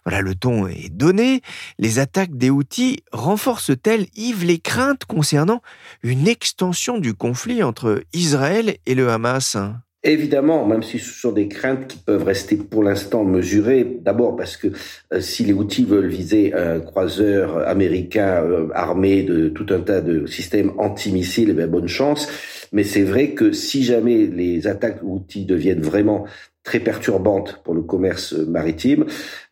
Voilà, 0.06 0.22
le 0.22 0.36
ton 0.36 0.68
est 0.68 0.90
donné. 0.90 1.42
Les 1.80 1.98
attaques 1.98 2.38
des 2.38 2.52
Houthis 2.52 3.00
renforcent-elles, 3.12 4.06
Yves, 4.16 4.46
les 4.46 4.60
craintes 4.60 5.06
concernant 5.06 5.64
une 6.04 6.28
extension 6.28 7.00
du 7.00 7.16
conflit 7.16 7.64
entre 7.64 8.04
Israël 8.14 8.78
et 8.86 8.94
le 8.94 9.10
Hamas? 9.10 9.58
Évidemment, 10.03 10.65
même 10.65 10.81
si 10.81 10.98
ce 10.98 11.13
sont 11.13 11.31
des 11.31 11.48
craintes 11.48 11.88
qui 11.88 12.00
peuvent 12.00 12.24
rester 12.24 12.55
pour 12.55 12.81
l'instant 12.81 13.24
mesurées, 13.24 14.00
d'abord 14.01 14.36
parce 14.36 14.58
que 14.58 14.70
euh, 15.13 15.22
si 15.22 15.43
les 15.43 15.53
outils 15.53 15.86
veulent 15.86 16.08
viser 16.08 16.55
un 16.55 16.79
croiseur 16.79 17.67
américain 17.67 18.43
euh, 18.43 18.70
armé 18.74 19.22
de 19.22 19.50
tout 19.50 19.67
un 19.70 19.79
tas 19.79 20.01
de 20.01 20.25
systèmes 20.25 20.72
antimissiles, 20.79 21.55
eh 21.55 21.67
bonne 21.67 21.88
chance. 21.88 22.27
Mais 22.72 22.84
c'est 22.84 23.03
vrai 23.03 23.31
que 23.31 23.51
si 23.51 23.84
jamais 23.84 24.25
les 24.25 24.65
attaques 24.65 25.03
outils 25.03 25.46
deviennent 25.46 25.84
vraiment 25.84 26.25
très 26.63 26.79
perturbantes 26.79 27.62
pour 27.63 27.75
le 27.75 27.81
commerce 27.84 28.34
maritime, 28.34 29.05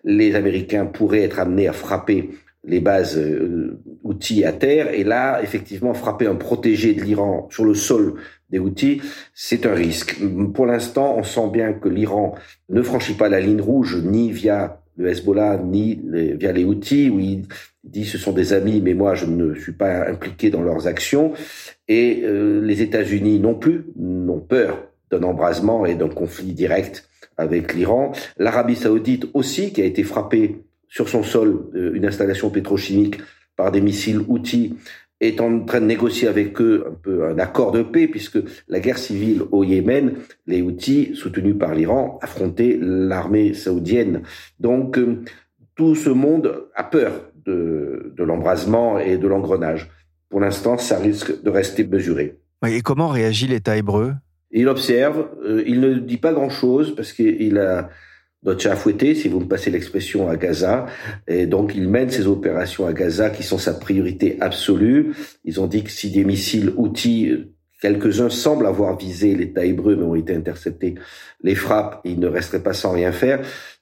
les 0.04 0.34
Américains 0.34 0.88
pourraient 0.88 1.24
être 1.24 1.40
amenés 1.40 1.68
à 1.68 1.74
frapper 1.74 2.32
les 2.64 2.80
bases 2.80 3.18
euh, 3.18 3.82
outils 4.04 4.44
à 4.44 4.52
terre 4.52 4.94
et 4.94 5.04
là 5.04 5.42
effectivement 5.42 5.94
frapper 5.94 6.28
un 6.28 6.36
protégé 6.36 6.94
de 6.94 7.02
l'Iran 7.02 7.48
sur 7.52 7.66
le 7.66 7.74
sol 7.74 8.16
des 8.50 8.60
outils, 8.60 9.02
c'est 9.34 9.66
un 9.66 9.74
risque. 9.74 10.18
Pour 10.54 10.66
l'instant, 10.66 11.16
on 11.18 11.24
sent 11.24 11.50
bien 11.54 11.74
que 11.74 11.88
l'Iran 11.88 12.36
ne 12.70 12.82
franchit 12.82 13.14
pas 13.14 13.30
la 13.30 13.40
ligne 13.40 13.62
rouge 13.62 14.02
ni 14.04 14.32
via 14.32 14.82
le 14.98 15.10
Hezbollah 15.10 15.58
ni 15.58 16.02
via 16.04 16.52
les 16.52 16.66
outils 16.66 17.10
où 17.10 17.20
il 17.20 17.46
dit 17.84 18.06
ce 18.06 18.18
sont 18.18 18.34
des 18.34 18.52
amis 18.52 18.82
mais 18.82 18.94
moi 18.94 19.16
je 19.16 19.26
ne 19.26 19.56
suis 19.56 19.72
pas 19.72 20.10
impliqué 20.10 20.50
dans 20.50 20.62
leurs 20.62 20.88
actions 20.88 21.32
et 21.88 22.22
euh, 22.24 22.60
les 22.62 22.82
États-Unis 22.82 23.40
non 23.40 23.56
plus 23.56 23.86
n'ont 23.98 24.42
peur 24.42 24.90
d'un 25.10 25.24
embrasement 25.24 25.86
et 25.86 25.96
d'un 25.96 26.10
conflit 26.10 26.54
direct 26.54 27.10
avec 27.38 27.74
l'Iran. 27.74 28.12
L'Arabie 28.38 28.76
saoudite 28.76 29.28
aussi 29.34 29.72
qui 29.72 29.82
a 29.82 29.86
été 29.86 30.04
frappée 30.04 30.66
sur 30.90 31.08
son 31.08 31.24
sol 31.24 31.70
euh, 31.76 31.94
une 31.94 32.06
installation 32.06 32.50
pétrochimique 32.50 33.18
par 33.56 33.72
des 33.72 33.82
missiles 33.82 34.22
outils 34.28 34.76
est 35.22 35.42
en 35.42 35.66
train 35.66 35.82
de 35.82 35.86
négocier 35.86 36.28
avec 36.28 36.60
eux 36.62 36.86
un 36.88 36.94
peu 36.94 37.26
un 37.26 37.40
accord 37.40 37.72
de 37.72 37.84
paix 37.84 38.08
puisque 38.08 38.40
la 38.68 38.80
guerre 38.80 38.98
civile 38.98 39.44
au 39.52 39.64
Yémen, 39.64 40.16
les 40.48 40.62
outils 40.62 41.12
soutenus 41.14 41.58
par 41.58 41.76
l'Iran 41.76 42.20
affrontaient 42.22 42.78
l'armée 42.82 43.54
saoudienne. 43.54 44.24
Donc 44.60 44.98
euh, 44.98 45.24
tout 45.76 45.96
ce 45.96 46.10
monde 46.10 46.68
a 46.76 46.84
peur 46.84 47.12
de, 47.46 48.14
de 48.16 48.24
l'embrasement 48.24 49.00
et 49.00 49.18
de 49.18 49.28
l'engrenage. 49.28 49.90
Pour 50.30 50.40
l'instant, 50.40 50.78
ça 50.78 51.00
risque 51.00 51.42
de 51.42 51.50
rester 51.50 51.86
mesuré. 51.86 52.38
Et 52.68 52.82
comment 52.82 53.08
réagit 53.08 53.48
l'État 53.48 53.78
hébreu? 53.78 54.14
Il 54.52 54.68
observe, 54.68 55.28
euh, 55.44 55.64
il 55.66 55.80
ne 55.80 55.96
dit 55.96 56.18
pas 56.18 56.34
grand-chose 56.34 56.96
parce 56.96 57.14
qu'il 57.14 57.58
a 57.58 57.90
notre 58.44 58.62
chat 58.62 58.76
fouetté, 58.76 59.16
si 59.16 59.28
vous 59.28 59.42
me 59.42 59.48
passez 59.48 59.70
l'expression, 59.70 60.30
à 60.30 60.38
Gaza. 60.38 60.86
Et 61.28 61.46
donc, 61.46 61.76
ils 61.76 61.90
mènent 61.90 62.10
ces 62.10 62.28
opérations 62.28 62.88
à 62.88 62.94
Gaza 62.94 63.30
qui 63.30 63.44
sont 63.44 63.58
sa 63.58 63.74
priorité 63.74 64.38
absolue. 64.40 65.14
Ils 65.44 65.60
ont 65.60 65.68
dit 65.68 65.84
que 65.84 65.92
si 65.92 66.10
des 66.10 66.24
missiles 66.24 66.72
outils, 66.78 67.52
quelques-uns 67.82 68.30
semblent 68.30 68.68
avoir 68.68 68.98
visé 68.98 69.36
l'État 69.36 69.66
hébreu, 69.66 69.96
mais 69.96 70.04
ont 70.04 70.16
été 70.16 70.34
interceptés, 70.34 70.96
les 71.44 71.56
frappes, 71.56 72.02
ils 72.06 72.20
ne 72.20 72.28
resteraient 72.28 72.64
pas 72.64 72.74
sans 72.74 72.92
rien 72.92 73.12
faire. 73.12 73.42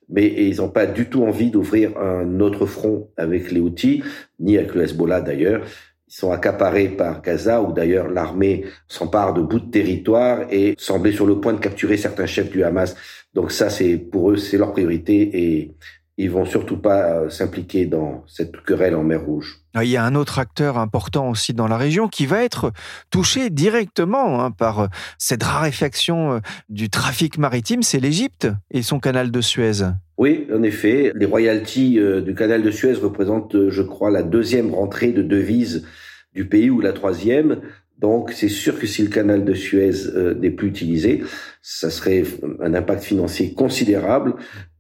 Mais 0.10 0.48
ils 0.48 0.58
n'ont 0.58 0.70
pas 0.70 0.86
du 0.86 1.06
tout 1.10 1.24
envie 1.24 1.52
d'ouvrir 1.52 1.98
un 1.98 2.40
autre 2.40 2.66
front 2.66 3.10
avec 3.18 3.52
les 3.52 3.60
outils, 3.60 4.04
ni 4.40 4.58
avec 4.58 4.74
le 4.74 4.84
Hezbollah 4.84 5.20
d'ailleurs. 5.20 5.66
Ils 6.08 6.14
sont 6.14 6.32
accaparés 6.32 6.90
par 6.90 7.22
Gaza, 7.22 7.62
où 7.62 7.74
d'ailleurs 7.74 8.08
l'armée 8.08 8.66
s'empare 8.88 9.34
de 9.34 9.42
bouts 9.42 9.60
de 9.60 9.70
territoire 9.70 10.46
et 10.50 10.74
semblait 10.78 11.12
sur 11.12 11.26
le 11.26 11.42
point 11.42 11.54
de 11.54 11.60
capturer 11.60 11.98
certains 11.98 12.26
chefs 12.26 12.50
du 12.50 12.64
Hamas. 12.64 12.96
Donc 13.34 13.52
ça, 13.52 13.70
c'est 13.70 13.98
pour 13.98 14.32
eux, 14.32 14.38
c'est 14.38 14.58
leur 14.58 14.72
priorité 14.72 15.30
et 15.34 15.76
ils 16.18 16.32
vont 16.32 16.46
surtout 16.46 16.78
pas 16.78 17.12
euh, 17.12 17.30
s'impliquer 17.30 17.86
dans 17.86 18.24
cette 18.28 18.64
querelle 18.64 18.96
en 18.96 19.04
mer 19.04 19.24
Rouge. 19.24 19.60
Ah, 19.76 19.84
il 19.84 19.92
y 19.92 19.98
a 19.98 20.04
un 20.04 20.16
autre 20.16 20.40
acteur 20.40 20.78
important 20.78 21.30
aussi 21.30 21.54
dans 21.54 21.68
la 21.68 21.78
région 21.78 22.08
qui 22.08 22.26
va 22.26 22.44
être 22.44 22.72
touché 23.12 23.50
directement 23.52 24.44
hein, 24.44 24.52
par 24.52 24.80
euh, 24.80 24.88
cette 25.20 25.44
raréfaction 25.44 26.34
euh, 26.34 26.40
du 26.70 26.90
trafic 26.90 27.38
maritime, 27.38 27.84
c'est 27.84 28.00
l'Égypte 28.00 28.48
et 28.72 28.82
son 28.82 29.00
canal 29.00 29.30
de 29.32 29.42
Suez. 29.42 29.84
Oui, 30.18 30.48
en 30.54 30.64
effet, 30.64 31.12
les 31.14 31.28
royalties 31.28 32.00
du 32.26 32.34
canal 32.34 32.64
de 32.64 32.72
Suez 32.72 32.94
représentent, 32.94 33.70
je 33.70 33.82
crois, 33.84 34.10
la 34.10 34.24
deuxième 34.24 34.74
rentrée 34.74 35.12
de 35.12 35.22
devises 35.22 35.86
du 36.34 36.48
pays 36.48 36.72
ou 36.72 36.82
la 36.82 36.94
troisième. 36.94 37.62
Donc, 37.98 38.32
c'est 38.32 38.50
sûr 38.50 38.80
que 38.80 38.86
si 38.86 39.02
le 39.02 39.10
canal 39.10 39.44
de 39.44 39.54
Suez 39.54 40.08
euh, 40.08 40.36
n'est 40.36 40.52
plus 40.52 40.68
utilisé, 40.68 41.24
ça 41.64 41.90
serait 41.90 42.24
un 42.62 42.74
impact 42.76 43.04
financier 43.04 43.54
considérable. 43.54 44.36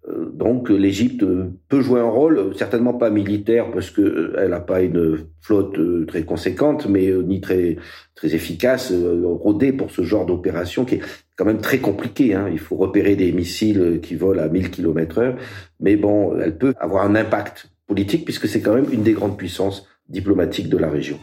Euh, 0.08 0.30
donc, 0.34 0.70
l'Égypte 0.70 1.24
peut 1.70 1.82
jouer 1.82 2.00
un 2.00 2.10
rôle, 2.10 2.56
certainement 2.56 2.94
pas 2.94 3.10
militaire 3.10 3.72
parce 3.72 3.92
que 3.92 4.02
euh, 4.02 4.36
elle 4.38 4.52
n'a 4.52 4.60
pas 4.60 4.82
une 4.82 5.26
flotte 5.42 5.80
très 6.08 6.24
conséquente, 6.24 6.88
mais 6.88 7.12
ni 7.12 7.42
très 7.42 7.78
très 8.16 8.34
efficace, 8.34 8.92
rodée 8.92 9.72
pour 9.72 9.92
ce 9.92 10.02
genre 10.02 10.26
d'opération 10.26 10.86
qui 10.86 10.96
est 10.96 11.02
quand 11.36 11.46
même 11.46 11.62
très 11.62 11.80
compliqué. 11.80 12.34
Hein. 12.34 12.50
Il 12.52 12.60
faut 12.60 12.76
repérer 12.76 13.16
des 13.16 13.32
missiles 13.32 14.00
qui 14.02 14.16
volent 14.16 14.42
à 14.42 14.48
1000 14.48 14.72
km 14.72 15.20
heure, 15.20 15.36
mais 15.80 15.96
bon, 15.96 16.38
elle 16.40 16.58
peut 16.58 16.74
avoir 16.80 17.06
un 17.06 17.16
impact 17.16 17.70
politique 17.86 18.26
puisque 18.26 18.48
c'est 18.48 18.62
quand 18.62 18.74
même 18.74 18.92
une 18.92 19.04
des 19.04 19.14
grandes 19.14 19.38
puissances 19.38 19.88
diplomatiques 20.10 20.70
de 20.70 20.78
la 20.78 20.90
région. 20.90 21.20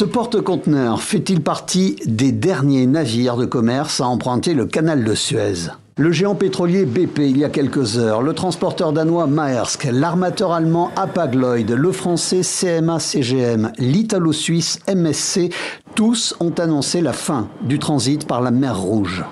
Ce 0.00 0.06
porte-conteneur 0.06 1.02
fait-il 1.02 1.42
partie 1.42 1.96
des 2.06 2.32
derniers 2.32 2.86
navires 2.86 3.36
de 3.36 3.44
commerce 3.44 4.00
à 4.00 4.06
emprunter 4.06 4.54
le 4.54 4.64
canal 4.64 5.04
de 5.04 5.14
Suez? 5.14 5.68
Le 5.98 6.10
géant 6.10 6.34
pétrolier 6.34 6.86
BP 6.86 7.18
il 7.18 7.36
y 7.36 7.44
a 7.44 7.50
quelques 7.50 7.98
heures, 7.98 8.22
le 8.22 8.32
transporteur 8.32 8.94
danois 8.94 9.26
Maersk, 9.26 9.86
l'armateur 9.92 10.52
allemand 10.52 10.90
Hapag-Lloyd, 10.96 11.72
le 11.72 11.92
français 11.92 12.40
CMA-CGM, 12.40 13.72
l'italo-suisse 13.76 14.78
MSC, 14.88 15.52
tous 15.94 16.34
ont 16.40 16.54
annoncé 16.56 17.02
la 17.02 17.12
fin 17.12 17.48
du 17.60 17.78
transit 17.78 18.26
par 18.26 18.40
la 18.40 18.52
mer 18.52 18.80
Rouge. 18.80 19.22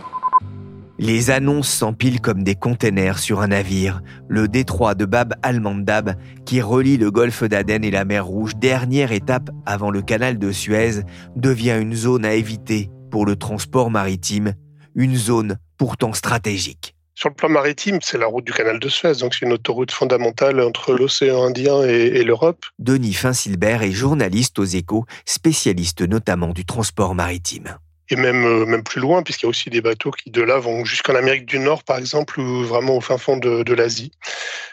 Les 1.01 1.31
annonces 1.31 1.69
s'empilent 1.69 2.21
comme 2.21 2.43
des 2.43 2.57
containers 2.57 3.21
sur 3.21 3.41
un 3.41 3.49
navire, 3.49 4.03
le 4.27 4.49
détroit 4.49 4.97
de 4.97 5.05
Bab 5.05 5.33
al-Mandab, 5.45 6.17
qui 6.45 6.61
relie 6.61 6.97
le 6.97 7.13
golfe 7.13 7.45
d'Aden 7.45 7.85
et 7.85 7.93
la 7.93 8.05
mer 8.05 8.27
Rouge, 8.27 8.57
dernière 8.57 9.13
étape 9.13 9.49
avant 9.65 9.93
le 9.93 10.03
canal 10.03 10.41
de 10.41 10.51
Suez, 10.51 11.03
devient 11.37 11.79
une 11.81 11.95
zone 11.95 12.25
à 12.25 12.35
éviter 12.35 12.91
pour 13.13 13.27
le 13.27 13.37
transport 13.37 13.93
maritime, 13.93 14.55
une 14.97 15.15
zone 15.15 15.59
pourtant 15.77 16.13
stratégique. 16.13 16.97
Sur 17.15 17.29
le 17.29 17.37
plan 17.37 17.49
maritime, 17.49 18.01
c'est 18.03 18.19
la 18.19 18.27
route 18.27 18.45
du 18.45 18.53
canal 18.53 18.81
de 18.81 18.89
Suez, 18.89 19.15
donc 19.21 19.35
c'est 19.35 19.47
une 19.47 19.53
autoroute 19.53 19.93
fondamentale 19.93 20.61
entre 20.61 20.95
l'océan 20.95 21.45
Indien 21.45 21.85
et, 21.85 22.07
et 22.07 22.25
l'Europe. 22.25 22.65
Denis 22.81 23.15
Finsilbert 23.15 23.85
est 23.85 23.93
journaliste 23.93 24.59
aux 24.59 24.65
échos, 24.65 25.05
spécialiste 25.25 26.01
notamment 26.01 26.49
du 26.49 26.65
transport 26.65 27.15
maritime 27.15 27.79
et 28.11 28.17
même, 28.17 28.45
euh, 28.45 28.65
même 28.65 28.83
plus 28.83 29.01
loin, 29.01 29.23
puisqu'il 29.23 29.45
y 29.45 29.49
a 29.49 29.51
aussi 29.51 29.71
des 29.71 29.81
bateaux 29.81 30.11
qui 30.11 30.31
de 30.31 30.43
là 30.43 30.59
vont 30.59 30.85
jusqu'en 30.85 31.15
Amérique 31.15 31.47
du 31.47 31.59
Nord, 31.59 31.85
par 31.85 31.99
exemple, 31.99 32.41
ou 32.41 32.65
vraiment 32.65 32.97
au 32.97 33.01
fin 33.01 33.19
fond 33.19 33.37
de, 33.37 33.73
l'Asie. 33.73 34.13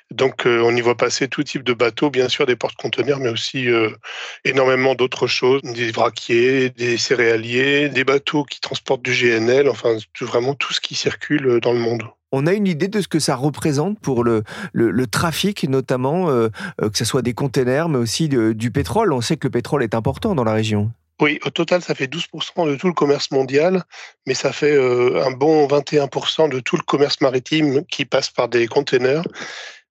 Donc 0.10 0.48
euh, 0.48 0.62
on 0.64 0.76
y 0.76 0.82
voit 0.82 0.96
passer 0.96 1.28
tout 1.28 1.44
type 1.44 1.64
de 1.64 1.74
bateaux, 1.74 2.10
bien 2.10 2.30
sûr 2.30 2.46
des 2.46 2.56
porte-conteneurs, 2.56 3.20
mais 3.20 3.30
aussi 3.30 3.70
euh, 3.70 3.90
énormément 4.46 4.96
d'autres 4.96 5.28
choses, 5.28 5.62
des 5.64 5.92
vraquiers, 5.92 6.70
des 6.70 6.98
céréaliers, 6.98 7.90
des 7.90 8.04
bateaux 8.04 8.46
qui 8.46 8.62
transportent 8.62 9.04
du 9.04 9.12
GNL, 9.12 9.68
enfin 9.70 9.98
vraiment 10.22 10.54
tout 10.54 10.74
ce 10.74 10.80
qui 10.80 10.96
circule 10.96 11.60
dans 11.60 11.74
le 11.74 11.80
monde. 11.80 12.04
On 12.32 12.48
a 12.48 12.54
une 12.54 12.68
idée 12.68 12.88
de 12.88 13.02
ce 13.02 13.08
que 13.08 13.20
ça 13.20 13.36
représente 13.36 14.00
pour 14.00 14.24
le, 14.24 14.44
le, 14.74 15.08
trafic, 15.08 15.68
notamment 15.70 16.28
que 16.28 16.98
ce 16.98 17.06
soit 17.06 17.22
des 17.22 17.34
conteneurs, 17.34 17.88
mais 17.88 17.98
aussi 17.98 18.28
du 18.28 18.72
pétrole. 18.72 19.14
On 19.14 19.22
sait 19.22 19.38
que 19.38 19.48
le 19.48 19.52
pétrole 19.52 19.84
est 19.84 19.96
important 19.96 20.36
dans 20.36 20.44
la 20.44 20.54
région. 20.54 20.92
Oui, 21.22 21.40
au 21.46 21.50
total, 21.50 21.82
ça 21.82 21.96
fait 21.96 22.08
12% 22.08 22.68
de 22.68 22.76
tout 22.76 22.88
le 22.88 22.94
commerce 22.94 23.32
mondial, 23.32 23.84
mais 24.26 24.34
ça 24.34 24.52
fait 24.52 24.74
euh, 24.74 25.24
un 25.26 25.32
bon 25.32 25.66
21% 25.66 26.50
de 26.50 26.60
tout 26.60 26.76
le 26.76 26.82
commerce 26.82 27.22
maritime 27.22 27.86
qui 27.86 28.04
passe 28.04 28.30
par 28.30 28.50
des 28.50 28.68
containers. 28.68 29.24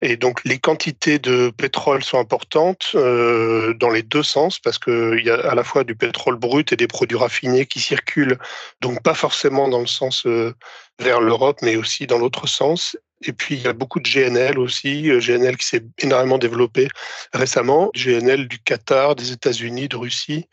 Et 0.03 0.19
donc 0.19 0.45
les 0.45 0.59
quantités 0.59 1.19
de 1.19 1.49
pétrole 1.49 2.05
sont 2.05 2.19
importantes 2.19 2.91
euh, 2.95 3.73
dans 3.73 3.89
les 3.89 4.03
deux 4.03 4.23
sens 4.23 4.59
parce 4.59 4.79
qu'il 4.79 5.23
y 5.25 5.31
a 5.31 5.37
à 5.51 5.55
la 5.55 5.65
fois 5.65 5.83
du 5.83 5.97
pétrole 5.97 6.37
brut 6.37 6.73
et 6.73 6.77
des 6.77 6.87
produits 6.87 7.17
raffinés 7.17 7.65
qui 7.65 7.81
circulent, 7.81 8.37
donc 8.83 9.03
pas 9.03 9.15
forcément 9.15 9.67
dans 9.67 9.81
le 9.81 9.87
sens 9.87 10.27
euh, 10.27 10.53
vers 10.99 11.23
l'Europe, 11.23 11.61
mais 11.63 11.77
aussi 11.77 12.07
dans 12.07 12.19
l'autre 12.19 12.47
sens. 12.47 12.99
Et 13.27 13.33
puis, 13.33 13.55
il 13.55 13.63
y 13.63 13.67
a 13.67 13.73
beaucoup 13.73 14.01
de 14.01 14.09
GNL 14.09 14.59
aussi, 14.59 15.05
GNL 15.05 15.57
qui 15.57 15.67
s'est 15.67 15.85
énormément 15.99 16.37
développé 16.37 16.89
récemment, 17.33 17.91
GNL 17.95 18.49
du 18.49 18.59
Qatar, 18.59 19.17
des 19.17 19.33
États-Unis, 19.33 19.89
de 19.89 19.97
Russie. 19.97 20.47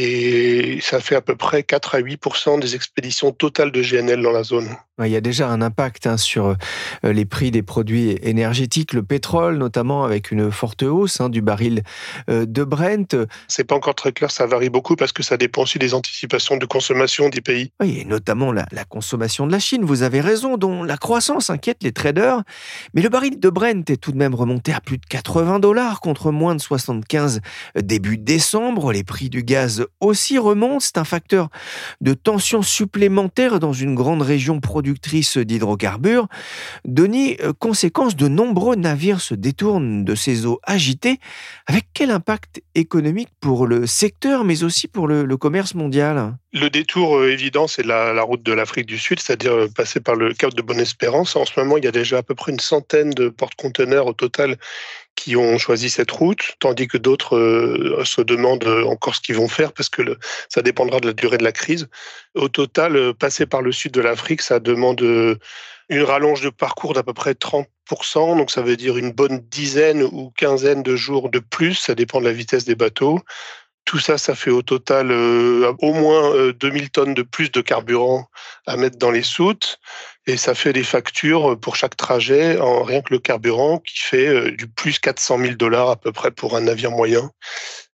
Et 0.00 0.78
ça 0.80 1.00
fait 1.00 1.16
à 1.16 1.20
peu 1.20 1.34
près 1.34 1.64
4 1.64 1.96
à 1.96 2.00
8% 2.00 2.60
des 2.60 2.76
expéditions 2.76 3.32
totales 3.32 3.72
de 3.72 3.82
GNL 3.82 4.22
dans 4.22 4.30
la 4.30 4.44
zone. 4.44 4.68
Il 5.04 5.10
y 5.10 5.16
a 5.16 5.20
déjà 5.20 5.48
un 5.48 5.60
impact 5.60 6.06
hein, 6.06 6.16
sur 6.16 6.56
euh, 7.04 7.12
les 7.12 7.24
prix 7.24 7.50
des 7.50 7.62
produits 7.62 8.16
énergétiques, 8.22 8.92
le 8.92 9.02
pétrole 9.02 9.58
notamment, 9.58 10.04
avec 10.04 10.30
une 10.30 10.50
forte 10.50 10.84
hausse 10.84 11.20
hein, 11.20 11.28
du 11.28 11.40
baril 11.40 11.82
euh, 12.30 12.46
de 12.46 12.64
Brent. 12.64 13.16
C'est 13.48 13.64
pas 13.64 13.74
encore 13.74 13.96
très 13.96 14.12
clair, 14.12 14.30
ça 14.30 14.46
varie 14.46 14.70
beaucoup 14.70 14.94
parce 14.94 15.12
que 15.12 15.24
ça 15.24 15.36
dépend 15.36 15.62
aussi 15.62 15.78
des 15.78 15.94
anticipations 15.94 16.56
de 16.56 16.66
consommation 16.66 17.28
des 17.28 17.40
pays. 17.40 17.72
Oui, 17.80 17.98
et 18.00 18.04
notamment 18.04 18.52
la, 18.52 18.66
la 18.70 18.84
consommation 18.84 19.48
de 19.48 19.52
la 19.52 19.58
Chine, 19.58 19.84
vous 19.84 20.02
avez 20.02 20.20
raison, 20.20 20.56
dont 20.56 20.84
la 20.84 20.96
croissance 20.96 21.50
inquiète 21.50 21.82
les 21.82 21.92
traders. 21.92 22.42
Mais 22.94 23.02
le 23.02 23.08
baril 23.08 23.40
de 23.40 23.50
Brent 23.50 23.90
est 23.90 24.00
tout 24.00 24.12
de 24.12 24.18
même 24.18 24.34
remonté 24.34 24.72
à 24.72 24.80
plus 24.80 24.98
de 24.98 25.06
80 25.06 25.58
dollars 25.58 26.00
contre 26.00 26.30
moins 26.30 26.54
de 26.54 26.60
75 26.60 27.40
début 27.76 28.16
décembre. 28.16 28.92
Les 28.92 29.04
prix 29.04 29.28
du 29.28 29.42
gaz 29.42 29.87
aussi 30.00 30.38
remontent. 30.38 30.80
C'est 30.80 30.98
un 30.98 31.04
facteur 31.04 31.48
de 32.00 32.14
tension 32.14 32.62
supplémentaire 32.62 33.60
dans 33.60 33.72
une 33.72 33.94
grande 33.94 34.22
région 34.22 34.60
productrice 34.60 35.38
d'hydrocarbures. 35.38 36.28
Denis, 36.84 37.36
euh, 37.42 37.52
conséquence, 37.52 38.16
de 38.16 38.28
nombreux 38.28 38.76
navires 38.76 39.20
se 39.20 39.34
détournent 39.34 40.04
de 40.04 40.14
ces 40.14 40.46
eaux 40.46 40.60
agitées. 40.64 41.18
Avec 41.66 41.86
quel 41.94 42.10
impact 42.10 42.62
économique 42.74 43.30
pour 43.40 43.66
le 43.66 43.86
secteur, 43.86 44.44
mais 44.44 44.64
aussi 44.64 44.88
pour 44.88 45.06
le, 45.08 45.36
commerce 45.36 45.74
mondial? 45.74 46.36
Le 46.52 46.68
détour 46.68 47.18
euh, 47.18 47.30
évident, 47.30 47.66
c'est 47.66 47.84
la, 47.84 48.12
la, 48.12 48.22
route 48.22 48.42
de 48.42 48.52
l'Afrique 48.52 48.86
du 48.86 48.98
Sud, 48.98 49.20
c'est-à-dire 49.20 49.52
euh, 49.52 49.68
passer 49.68 50.00
par 50.00 50.16
le 50.16 50.34
Cap 50.34 50.54
de 50.54 50.62
Bonne-Espérance. 50.62 51.36
En 51.36 51.44
ce 51.44 51.58
moment, 51.58 51.76
il 51.76 51.84
y 51.84 51.88
a 51.88 51.92
déjà 51.92 52.18
à 52.18 52.22
peu 52.22 52.34
près 52.34 52.52
une 52.52 52.60
centaine 52.60 53.10
de 53.10 53.28
porte-conteneurs 53.28 54.06
au 54.06 54.12
total 54.12 54.56
qui 55.18 55.34
ont 55.34 55.58
choisi 55.58 55.90
cette 55.90 56.12
route, 56.12 56.52
tandis 56.60 56.86
que 56.86 56.96
d'autres 56.96 57.36
euh, 57.36 58.04
se 58.04 58.20
demandent 58.20 58.68
encore 58.86 59.16
ce 59.16 59.20
qu'ils 59.20 59.34
vont 59.34 59.48
faire 59.48 59.72
parce 59.72 59.88
que 59.88 60.16
ça 60.48 60.62
dépendra 60.62 61.00
de 61.00 61.08
la 61.08 61.12
durée 61.12 61.38
de 61.38 61.42
la 61.42 61.50
crise. 61.50 61.88
Au 62.36 62.48
total, 62.48 62.94
euh, 62.94 63.12
passer 63.12 63.44
par 63.44 63.60
le 63.60 63.72
sud 63.72 63.90
de 63.90 64.00
l'Afrique, 64.00 64.42
ça 64.42 64.60
demande 64.60 65.02
euh, 65.02 65.34
une 65.88 66.04
rallonge 66.04 66.42
de 66.42 66.50
parcours 66.50 66.94
d'à 66.94 67.02
peu 67.02 67.14
près 67.14 67.32
30%, 67.32 67.66
donc 68.36 68.52
ça 68.52 68.62
veut 68.62 68.76
dire 68.76 68.96
une 68.96 69.10
bonne 69.10 69.40
dizaine 69.50 70.04
ou 70.04 70.32
quinzaine 70.36 70.84
de 70.84 70.94
jours 70.94 71.30
de 71.30 71.40
plus, 71.40 71.74
ça 71.74 71.96
dépend 71.96 72.20
de 72.20 72.26
la 72.26 72.32
vitesse 72.32 72.64
des 72.64 72.76
bateaux. 72.76 73.18
Tout 73.84 73.98
ça, 73.98 74.18
ça 74.18 74.36
fait 74.36 74.50
au 74.50 74.62
total 74.62 75.10
au 75.10 75.94
moins 75.94 76.52
2000 76.52 76.90
tonnes 76.90 77.14
de 77.14 77.22
plus 77.22 77.50
de 77.50 77.62
carburant 77.62 78.28
à 78.66 78.76
mettre 78.76 78.98
dans 78.98 79.10
les 79.10 79.22
soutes 79.22 79.80
et 80.28 80.36
ça 80.36 80.54
fait 80.54 80.74
des 80.74 80.84
factures 80.84 81.58
pour 81.58 81.74
chaque 81.74 81.96
trajet 81.96 82.58
en 82.58 82.82
rien 82.82 83.00
que 83.00 83.14
le 83.14 83.18
carburant 83.18 83.78
qui 83.78 83.98
fait 83.98 84.26
euh, 84.26 84.50
du 84.50 84.68
plus 84.68 84.98
400 84.98 85.38
000 85.38 85.54
dollars 85.54 85.88
à 85.88 85.96
peu 85.96 86.12
près 86.12 86.30
pour 86.30 86.54
un 86.54 86.60
navire 86.60 86.90
moyen. 86.90 87.30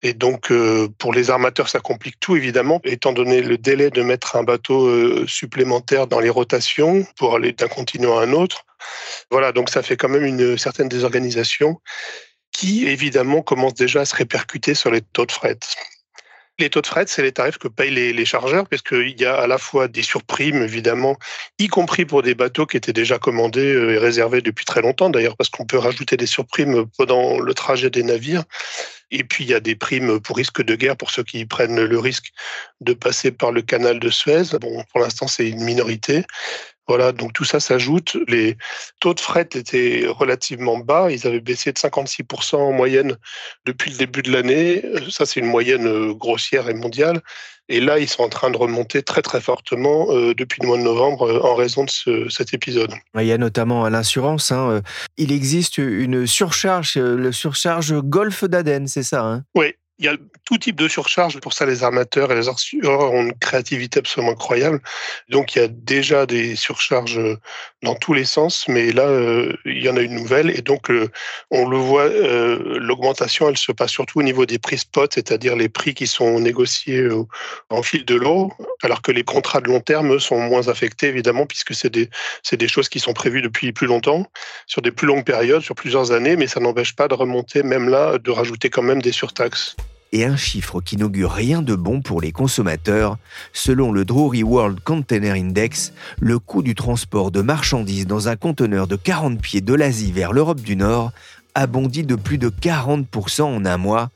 Et 0.03 0.15
donc 0.15 0.51
euh, 0.51 0.89
pour 0.99 1.13
les 1.13 1.31
armateurs, 1.31 1.69
ça 1.69 1.79
complique 1.79 2.19
tout 2.19 2.35
évidemment, 2.35 2.81
étant 2.83 3.13
donné 3.13 3.41
le 3.41 3.57
délai 3.57 3.91
de 3.91 4.03
mettre 4.03 4.35
un 4.35 4.43
bateau 4.43 4.89
euh, 4.89 5.25
supplémentaire 5.29 6.09
dans 6.09 6.19
les 6.19 6.29
rotations 6.29 7.07
pour 7.17 7.37
aller 7.37 7.53
d'un 7.53 7.69
continent 7.69 8.19
à 8.19 8.25
un 8.25 8.33
autre. 8.33 8.65
Voilà, 9.31 9.53
donc 9.53 9.71
ça 9.71 9.83
fait 9.83 9.97
quand 9.97 10.09
même 10.09 10.25
une 10.25 10.59
certaine 10.59 10.89
désorganisation 10.89 11.81
qui 12.51 12.89
évidemment 12.89 13.43
commence 13.43 13.75
déjà 13.75 14.01
à 14.01 14.05
se 14.05 14.17
répercuter 14.17 14.75
sur 14.75 14.91
les 14.91 15.03
taux 15.03 15.27
de 15.27 15.33
fret. 15.33 15.59
Les 16.61 16.71
taux 16.71 16.81
de 16.81 16.87
fret, 16.87 17.07
c'est 17.09 17.23
les 17.23 17.33
tarifs 17.33 17.59
que 17.59 17.67
payent 17.67 17.91
les, 17.91 18.25
chargeurs, 18.25 18.69
puisqu'il 18.69 19.21
y 19.21 19.25
a 19.25 19.35
à 19.35 19.49
la 19.49 19.59
fois 19.59 19.89
des 19.89 20.03
surprimes, 20.03 20.63
évidemment, 20.63 21.17
y 21.59 21.67
compris 21.67 22.05
pour 22.05 22.23
des 22.23 22.37
bateaux 22.37 22.65
qui 22.65 22.77
étaient 22.77 22.93
déjà 22.93 23.19
commandés 23.19 23.75
euh, 23.75 23.95
et 23.95 23.99
réservés 23.99 24.41
depuis 24.41 24.65
très 24.65 24.81
longtemps, 24.81 25.11
d'ailleurs, 25.11 25.37
parce 25.37 25.51
qu'on 25.51 25.67
peut 25.67 25.79
rajouter 25.79 26.17
des 26.17 26.27
surprimes 26.27 26.87
pendant 26.97 27.41
le 27.41 27.55
trajet 27.55 27.91
des 27.91 28.05
navires. 28.05 28.45
Et 29.11 29.25
puis, 29.25 29.45
il 29.45 29.51
y 29.51 29.55
a 29.55 29.61
des 29.61 29.75
primes 29.75 30.21
pour 30.21 30.37
risque 30.37 30.63
de 30.63 30.77
guerre 30.77 30.97
pour 30.97 31.11
ceux 31.11 31.25
qui 31.25 31.45
prennent 31.45 31.85
le 31.85 31.99
risque 31.99 32.33
de 32.81 32.95
passer 32.95 33.33
par 33.33 33.51
le 33.51 33.63
canal 33.63 33.99
de 33.99 34.09
Suez. 34.09 34.57
Bon, 34.61 34.85
pour 34.93 35.01
l'instant, 35.01 35.27
c'est 35.27 35.49
une 35.49 35.63
minorité. 35.63 36.25
Voilà, 36.87 37.13
donc 37.13 37.33
tout 37.33 37.45
ça 37.45 37.61
s'ajoute. 37.61 38.17
Les 38.29 38.57
taux 39.01 39.15
de 39.15 39.21
fret 39.21 39.49
étaient 39.55 40.05
relativement 40.07 40.79
bas. 40.79 41.11
Ils 41.11 41.27
avaient 41.27 41.41
baissé 41.41 41.73
de 41.73 41.79
56% 41.79 42.57
en 42.57 42.73
moyenne 42.73 43.17
depuis 43.65 43.91
le 43.91 43.97
début 43.97 44.23
de 44.23 44.31
l'année. 44.31 44.83
Ça, 45.11 45.25
c'est 45.25 45.41
une 45.41 45.47
moyenne 45.47 45.87
euh, 45.87 46.13
grossière 46.13 46.69
et 46.69 46.75
mondiale. 46.75 47.23
Et 47.71 47.81
là, 47.81 47.99
ils 47.99 48.09
sont 48.09 48.23
en 48.23 48.29
train 48.29 48.51
de 48.51 48.59
remonter 48.59 49.03
très 49.03 49.23
très 49.23 49.41
fortement 49.41 50.09
euh, 50.11 50.35
depuis 50.35 50.61
le 50.61 50.69
mois 50.69 50.77
de 50.77 50.83
novembre 50.83 51.31
euh, 51.31 51.41
en 51.41 51.55
raison 51.55 51.85
de 51.85 51.91
ce, 51.91 52.29
cet 52.29 52.53
épisode. 52.53 52.93
Il 53.19 53.25
y 53.25 53.33
a 53.33 53.39
notamment 53.39 53.89
l'assurance. 53.89 54.53
Hein. 54.53 54.83
Il 55.17 55.33
existe 55.33 55.79
une 55.79 56.27
surcharge, 56.27 56.97
le 56.97 57.33
surcharge 57.33 57.95
Golfe 58.03 58.45
d'Aden, 58.45 58.87
c'est 58.87 59.03
ça 59.03 59.23
hein? 59.23 59.45
Oui, 59.55 59.75
il 59.99 60.07
y 60.07 60.09
a 60.09 60.17
tout 60.45 60.59
type 60.59 60.77
de 60.77 60.89
surcharge. 60.89 61.39
Pour 61.41 61.53
ça, 61.53 61.67
les 61.67 61.85
armateurs 61.85 62.33
et 62.33 62.35
les 62.35 62.49
assureurs 62.49 63.13
ont 63.13 63.23
une 63.23 63.35
créativité 63.35 64.01
absolument 64.01 64.33
incroyable. 64.33 64.81
Donc, 65.29 65.55
il 65.55 65.61
y 65.61 65.63
a 65.63 65.69
déjà 65.69 66.27
des 66.27 66.57
surcharges 66.57 67.21
dans 67.83 67.95
tous 67.95 68.13
les 68.13 68.25
sens, 68.25 68.67
mais 68.67 68.91
là, 68.91 69.05
euh, 69.05 69.53
il 69.65 69.83
y 69.83 69.89
en 69.89 69.97
a 69.97 70.01
une 70.01 70.15
nouvelle. 70.15 70.51
Et 70.51 70.63
donc, 70.63 70.91
euh, 70.91 71.09
on 71.51 71.69
le 71.69 71.77
voit, 71.77 72.05
euh, 72.05 72.79
l'augmentation, 72.81 73.49
elle 73.49 73.57
se 73.57 73.71
passe 73.71 73.93
surtout 73.93 74.19
au 74.19 74.23
niveau 74.23 74.47
des 74.47 74.59
prix 74.59 74.79
spot, 74.79 75.15
c'est-à-dire 75.15 75.55
les 75.55 75.69
prix 75.69 75.95
qui 75.95 76.09
sont 76.09 76.41
négociés 76.41 77.09
en 77.71 77.83
fil 77.83 78.05
de 78.05 78.17
l'eau, 78.17 78.53
alors 78.83 79.01
que 79.01 79.13
les 79.13 79.23
contrats 79.23 79.61
de 79.61 79.69
long 79.69 79.81
terme 79.81 80.19
sont 80.19 80.41
moins 80.41 80.69
affectés, 80.69 81.07
évidemment, 81.07 81.47
puisque 81.47 81.75
c'est 81.75 81.91
des, 81.91 82.11
c'est 82.43 82.57
des 82.57 82.69
choses 82.69 82.89
qui 82.89 82.99
sont 82.99 83.13
prévues 83.13 83.43
depuis 83.43 83.73
plus 83.73 83.87
longtemps, 83.87 84.27
sur 84.67 84.83
des 84.83 84.91
plus 84.91 85.07
longues 85.07 85.25
périodes, 85.25 85.63
sur 85.63 85.77
plusieurs 85.77 86.11
années, 86.11 86.37
mais 86.37 86.49
ça 86.49 86.59
n'empêche 86.59 86.97
pas 86.97 87.07
de 87.07 87.15
remonter, 87.15 87.63
même 87.63 87.89
là, 87.89 88.19
de 88.19 88.31
rajouter 88.31 88.71
quand 88.71 88.83
même 88.83 89.01
des 89.01 89.13
surtaxes 89.13 89.77
et 90.13 90.25
un 90.25 90.37
chiffre 90.37 90.81
qui 90.81 90.97
n'augure 90.97 91.33
rien 91.33 91.63
de 91.63 91.75
bon 91.75 92.01
pour 92.01 92.21
les 92.21 92.33
consommateurs. 92.33 93.19
Selon 93.53 93.93
le 93.93 94.05
Drury 94.05 94.43
World 94.43 94.81
Container 94.81 95.35
Index, 95.35 95.93
le 96.21 96.39
coût 96.39 96.63
du 96.63 96.75
transport 96.75 97.31
de 97.31 97.41
marchandises 97.43 98.07
dans 98.07 98.29
un 98.29 98.37
conteneur 98.37 98.87
de 98.87 98.97
40 98.97 99.41
pieds 99.41 99.61
de 99.61 99.75
l'Asie 99.75 100.13
vers 100.13 100.33
l'Europe 100.33 100.61
du 100.61 100.77
Nord 100.77 101.13
a 101.55 101.67
bondi 101.67 102.03
de 102.03 102.17
plus 102.17 102.39
de 102.39 102.49
40% 102.49 103.43
en 103.43 103.65
un 103.65 103.77
mois. 103.77 104.11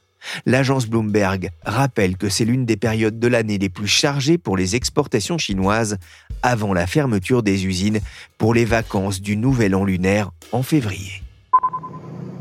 L'agence 0.47 0.87
Bloomberg 0.87 1.51
rappelle 1.65 2.17
que 2.17 2.29
c'est 2.29 2.45
l'une 2.45 2.65
des 2.65 2.77
périodes 2.77 3.19
de 3.19 3.29
l'année 3.29 3.59
les 3.59 3.69
plus 3.69 3.87
chargées 3.87 4.39
pour 4.39 4.57
les 4.57 4.75
exportations 4.77 5.39
chinoises 5.39 5.99
avant 6.43 6.75
la 6.75 6.87
fermeture 6.87 7.43
des 7.43 7.67
usines 7.67 8.01
pour 8.37 8.55
les 8.55 8.65
vacances 8.65 9.21
du 9.21 9.37
Nouvel 9.37 9.75
An 9.75 9.85
lunaire 9.85 10.31
en 10.53 10.63
février. 10.63 11.23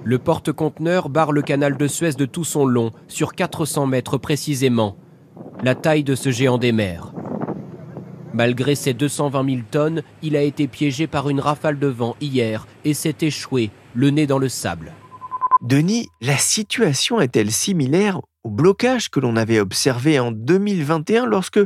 Le 0.10 0.20
porte-conteneur 0.20 1.10
barre 1.10 1.34
le 1.34 1.41
canal 1.41 1.76
de 1.76 1.86
Suez 1.86 2.13
de 2.13 2.24
tout 2.24 2.46
son 2.46 2.65
long, 2.65 2.93
sur 3.10 3.34
400 3.34 3.88
mètres 3.88 4.17
précisément, 4.17 4.96
la 5.62 5.76
taille 5.76 6.06
de 6.06 6.15
ce 6.15 6.32
géant 6.32 6.58
des 6.58 6.72
mers. 6.72 7.12
Malgré 8.34 8.76
ses 8.76 8.93
220 8.93 9.50
000 9.50 9.62
tonnes, 9.70 10.04
il 10.22 10.38
a 10.38 10.43
été 10.43 10.70
piégé 10.70 11.08
par 11.08 11.28
une 11.28 11.41
rafale 11.41 11.78
de 11.78 11.88
vent 11.88 12.15
hier 12.22 12.67
et 12.86 12.93
s'est 12.93 13.17
échoué, 13.20 13.70
le 13.96 14.10
nez 14.10 14.28
dans 14.28 14.38
le 14.38 14.48
sable. 14.48 14.93
Denis, 15.62 16.08
la 16.22 16.38
situation 16.38 17.20
est-elle 17.20 17.52
similaire 17.52 18.22
au 18.46 18.50
blocage 18.50 19.10
que 19.10 19.20
l'on 19.20 19.36
avait 19.36 19.60
observé 19.60 20.22
en 20.22 20.32
2021 20.32 21.26
lorsque, 21.26 21.60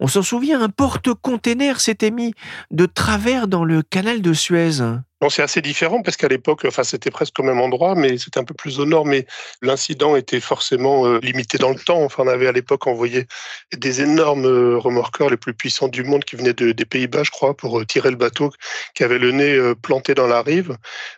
on 0.00 0.06
s'en 0.06 0.20
souvient, 0.20 0.60
un 0.60 0.68
porte-container 0.68 1.80
s'était 1.80 2.10
mis 2.10 2.34
de 2.70 2.84
travers 2.84 3.48
dans 3.48 3.64
le 3.64 3.80
canal 3.80 4.20
de 4.20 4.34
Suez? 4.34 4.82
C'est 5.30 5.42
assez 5.42 5.62
différent 5.62 6.02
parce 6.02 6.16
qu'à 6.16 6.28
l'époque, 6.28 6.64
enfin, 6.66 6.84
c'était 6.84 7.10
presque 7.10 7.38
au 7.38 7.42
même 7.42 7.60
endroit, 7.60 7.94
mais 7.94 8.18
c'était 8.18 8.38
un 8.38 8.44
peu 8.44 8.54
plus 8.54 8.80
au 8.80 8.84
nord. 8.84 9.06
Mais 9.06 9.26
l'incident 9.62 10.14
était 10.14 10.40
forcément 10.40 11.06
euh, 11.06 11.18
limité 11.20 11.56
dans 11.56 11.70
le 11.70 11.78
temps. 11.78 12.02
Enfin, 12.02 12.24
on 12.24 12.28
avait 12.28 12.46
à 12.46 12.52
l'époque 12.52 12.86
envoyé 12.86 13.26
des 13.74 14.02
énormes 14.02 14.44
euh, 14.44 14.76
remorqueurs 14.76 15.30
les 15.30 15.38
plus 15.38 15.54
puissants 15.54 15.88
du 15.88 16.04
monde 16.04 16.24
qui 16.24 16.36
venaient 16.36 16.52
de, 16.52 16.72
des 16.72 16.84
Pays-Bas, 16.84 17.22
je 17.24 17.30
crois, 17.30 17.56
pour 17.56 17.80
euh, 17.80 17.86
tirer 17.86 18.10
le 18.10 18.16
bateau 18.16 18.50
qui 18.94 19.04
avait 19.04 19.18
le 19.18 19.32
nez 19.32 19.74
planté 19.82 20.14
dans 20.14 20.26
la 20.26 20.42
rive, 20.42 20.76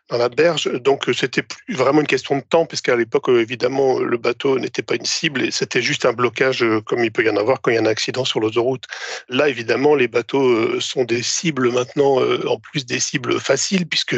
dans 0.09 0.19
la 0.19 0.29
berge. 0.29 0.71
Donc, 0.81 1.07
c'était 1.13 1.43
vraiment 1.69 2.01
une 2.01 2.07
question 2.07 2.37
de 2.37 2.43
temps, 2.43 2.67
puisqu'à 2.67 2.95
l'époque, 2.95 3.29
évidemment, 3.29 3.99
le 3.99 4.17
bateau 4.17 4.59
n'était 4.59 4.83
pas 4.83 4.95
une 4.95 5.05
cible 5.05 5.43
et 5.43 5.51
c'était 5.51 5.83
juste 5.83 6.07
un 6.07 6.13
blocage, 6.13 6.65
comme 6.87 7.03
il 7.03 7.11
peut 7.11 7.25
y 7.25 7.31
en 7.31 7.37
avoir 7.37 7.61
quand 7.61 7.71
il 7.71 7.75
y 7.75 7.79
a 7.79 7.81
un 7.81 7.87
accident 7.87 8.25
sur 8.25 8.41
l'autoroute. 8.41 8.85
Là, 9.29 9.49
évidemment, 9.49 9.95
les 9.95 10.09
bateaux 10.09 10.81
sont 10.81 11.05
des 11.05 11.23
cibles 11.23 11.73
maintenant, 11.73 12.21
en 12.47 12.59
plus 12.59 12.87
des 12.87 13.01
cibles 13.01 13.41
faciles 13.41 13.88
puisque 13.89 14.17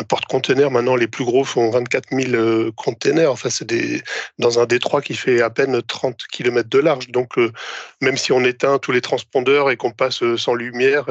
un 0.00 0.04
porte-conteneur, 0.04 0.70
maintenant, 0.70 0.96
les 0.96 1.06
plus 1.06 1.24
gros 1.24 1.44
font 1.44 1.70
24 1.70 2.08
000 2.10 2.32
euh, 2.32 2.72
containers. 2.74 3.30
Enfin, 3.30 3.50
c'est 3.50 3.70
dans 4.38 4.58
un 4.58 4.64
détroit 4.64 5.02
qui 5.02 5.14
fait 5.14 5.42
à 5.42 5.50
peine 5.50 5.82
30 5.82 6.16
km 6.32 6.68
de 6.68 6.78
large. 6.78 7.08
Donc, 7.08 7.36
euh, 7.38 7.52
même 8.00 8.16
si 8.16 8.32
on 8.32 8.42
éteint 8.42 8.78
tous 8.78 8.92
les 8.92 9.02
transpondeurs 9.02 9.70
et 9.70 9.76
qu'on 9.76 9.90
passe 9.90 10.22
euh, 10.22 10.38
sans 10.38 10.54
lumière 10.54 11.04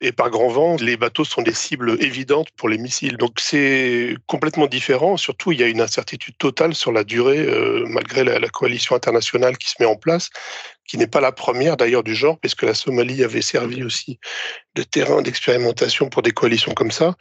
et 0.00 0.12
par 0.12 0.28
grand 0.30 0.48
vent, 0.48 0.76
les 0.78 0.96
bateaux 0.96 1.24
sont 1.24 1.42
des 1.42 1.54
cibles 1.54 1.96
évidentes 2.02 2.48
pour 2.56 2.68
les 2.68 2.78
missiles. 2.78 3.16
Donc, 3.16 3.40
c'est 3.40 4.14
complètement 4.26 4.66
différent. 4.66 5.16
Surtout, 5.16 5.52
il 5.52 5.60
y 5.60 5.62
a 5.62 5.68
une 5.68 5.80
incertitude 5.80 6.36
totale 6.36 6.74
sur 6.74 6.92
la 6.92 7.04
durée, 7.04 7.46
malgré 7.86 8.24
la, 8.24 8.38
la 8.38 8.48
coalition 8.48 8.94
internationale 8.94 9.56
qui 9.56 9.70
se 9.70 9.76
met 9.80 9.86
en 9.86 9.96
place 9.96 10.28
qui 10.92 10.98
n'est 10.98 11.06
pas 11.06 11.20
la 11.20 11.32
première 11.32 11.76
d'ailleurs 11.76 12.02
du 12.02 12.14
genre, 12.14 12.38
puisque 12.38 12.64
la 12.64 12.74
Somalie 12.74 13.24
avait 13.24 13.40
servi 13.40 13.82
aussi 13.82 14.18
de 14.74 14.82
terrain 14.82 15.22
d'expérimentation 15.22 16.08
pour 16.08 16.22
des 16.22 16.32
coalitions 16.32 16.74
comme 16.74 16.90
ça. 16.90 17.14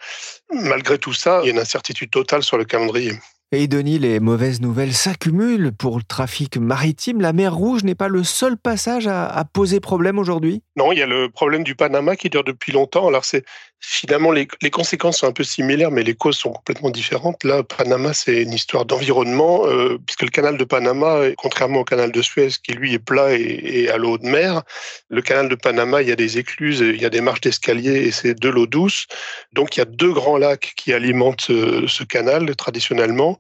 Malgré 0.52 0.81
tout 0.98 1.13
ça, 1.13 1.39
il 1.44 1.48
y 1.48 1.50
a 1.50 1.52
une 1.52 1.60
incertitude 1.60 2.12
totale 2.12 2.44
sur 2.44 2.58
le 2.58 2.65
calendrier. 2.65 3.13
Et 3.54 3.68
Denis, 3.68 4.00
les 4.00 4.22
mauvaises 4.22 4.62
nouvelles 4.62 4.94
s'accumulent 4.94 5.74
pour 5.74 5.98
le 5.98 6.04
trafic 6.04 6.56
maritime. 6.56 7.20
La 7.20 7.34
mer 7.34 7.54
Rouge 7.54 7.84
n'est 7.84 7.96
pas 7.96 8.08
le 8.08 8.24
seul 8.24 8.56
passage 8.56 9.08
à, 9.08 9.44
poser 9.52 9.82
problème 9.82 10.20
aujourd'hui 10.20 10.64
Non, 10.78 10.94
il 10.94 11.00
y 11.00 11.02
a 11.02 11.06
le 11.06 11.28
problème 11.28 11.66
du 11.66 11.76
Panama 11.76 12.16
qui 12.16 12.30
dure 12.30 12.46
depuis 12.46 12.72
longtemps. 12.72 13.10
Alors 13.10 13.26
c'est 13.26 13.44
finalement 13.82 14.32
les, 14.32 14.48
conséquences 14.72 15.18
sont 15.18 15.28
un 15.28 15.34
peu 15.34 15.44
similaires, 15.44 15.92
mais 15.92 16.04
les 16.04 16.14
causes 16.14 16.38
sont 16.38 16.54
complètement 16.54 16.92
différentes. 16.92 17.44
Là, 17.44 17.64
Panama, 17.64 18.14
c'est 18.14 18.44
une 18.44 18.54
histoire 18.54 18.86
d'environnement, 18.86 19.66
euh, 19.66 19.98
puisque 20.06 20.22
le 20.22 20.30
canal 20.30 20.56
de 20.56 20.64
Panama, 20.64 21.20
contrairement 21.36 21.80
au 21.80 21.84
canal 21.84 22.12
de 22.12 22.22
Suez, 22.22 22.52
qui 22.64 22.74
lui 22.74 22.94
est 22.94 23.00
plat 23.00 23.34
et, 23.34 23.90
à 23.90 23.98
l'eau 23.98 24.18
de 24.18 24.28
mer, 24.28 24.62
le 25.10 25.22
canal 25.22 25.50
de 25.50 25.56
Panama, 25.56 26.02
il 26.02 26.08
y 26.08 26.12
a 26.12 26.16
des 26.16 26.38
écluses, 26.38 26.80
il 26.80 27.02
y 27.02 27.06
a 27.06 27.10
des 27.10 27.22
marches 27.22 27.42
d'escalier 27.42 28.04
et 28.04 28.12
c'est 28.12 28.40
de 28.40 28.50
l'eau 28.50 28.68
douce. 28.68 29.08
Donc 29.52 29.76
il 29.76 29.80
y 29.80 29.84
a 29.84 29.86
deux 29.86 30.14
grands 30.14 30.38
lacs 30.38 30.74
qui 30.78 30.94
alimentent 30.94 31.50
euh, 31.50 31.88
ce 31.88 32.04
canal 32.04 32.56
traditionnellement. 32.56 33.38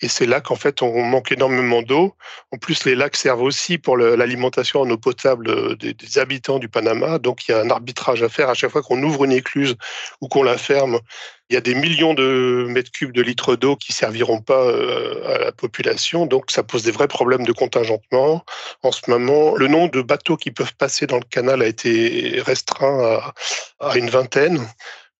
Et 0.00 0.08
ces 0.08 0.26
lacs, 0.26 0.50
en 0.50 0.56
fait, 0.56 0.82
on 0.82 1.02
manque 1.02 1.32
énormément 1.32 1.82
d'eau. 1.82 2.14
En 2.52 2.58
plus, 2.58 2.84
les 2.84 2.94
lacs 2.94 3.16
servent 3.16 3.42
aussi 3.42 3.78
pour 3.78 3.96
l'alimentation 3.96 4.80
en 4.80 4.90
eau 4.90 4.98
potable 4.98 5.50
euh, 5.50 5.76
des, 5.76 6.18
habitants 6.18 6.58
du 6.58 6.68
Panama. 6.68 7.18
Donc, 7.18 7.48
il 7.48 7.52
y 7.52 7.54
a 7.54 7.60
un 7.60 7.70
arbitrage 7.70 8.22
à 8.22 8.28
faire 8.28 8.48
à 8.48 8.54
chaque 8.54 8.70
fois 8.70 8.82
qu'on 8.82 9.02
ouvre 9.02 9.24
une 9.24 9.32
écluse 9.32 9.76
ou 10.20 10.28
qu'on 10.28 10.42
la 10.42 10.58
ferme. 10.58 11.00
Il 11.50 11.54
y 11.54 11.56
a 11.56 11.60
des 11.60 11.74
millions 11.74 12.14
de 12.14 12.66
mètres 12.68 12.90
cubes 12.90 13.12
de 13.12 13.20
litres 13.20 13.54
d'eau 13.56 13.76
qui 13.76 13.92
serviront 13.92 14.40
pas 14.40 14.64
euh, 14.64 15.34
à 15.34 15.38
la 15.38 15.52
population. 15.52 16.26
Donc, 16.26 16.50
ça 16.50 16.62
pose 16.62 16.82
des 16.82 16.90
vrais 16.90 17.08
problèmes 17.08 17.44
de 17.44 17.52
contingentement. 17.52 18.44
En 18.82 18.92
ce 18.92 19.08
moment, 19.08 19.54
le 19.54 19.68
nombre 19.68 19.90
de 19.90 20.02
bateaux 20.02 20.36
qui 20.36 20.50
peuvent 20.50 20.74
passer 20.74 21.06
dans 21.06 21.18
le 21.18 21.24
canal 21.28 21.62
a 21.62 21.66
été 21.66 22.40
restreint 22.44 23.20
à 23.80 23.98
une 23.98 24.10
vingtaine. 24.10 24.66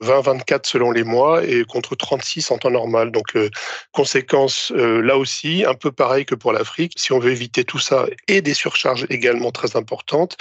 20-24 0.04 0.60
selon 0.64 0.90
les 0.90 1.04
mois 1.04 1.44
et 1.44 1.64
contre 1.64 1.96
36 1.96 2.50
en 2.50 2.58
temps 2.58 2.70
normal. 2.70 3.10
Donc, 3.10 3.36
euh, 3.36 3.48
conséquence, 3.92 4.72
euh, 4.76 5.00
là 5.00 5.16
aussi, 5.16 5.64
un 5.66 5.74
peu 5.74 5.90
pareil 5.90 6.24
que 6.24 6.34
pour 6.34 6.52
l'Afrique. 6.52 6.92
Si 6.96 7.12
on 7.12 7.18
veut 7.18 7.30
éviter 7.30 7.64
tout 7.64 7.78
ça 7.78 8.06
et 8.28 8.42
des 8.42 8.54
surcharges 8.54 9.06
également 9.10 9.50
très 9.50 9.76
importantes, 9.76 10.36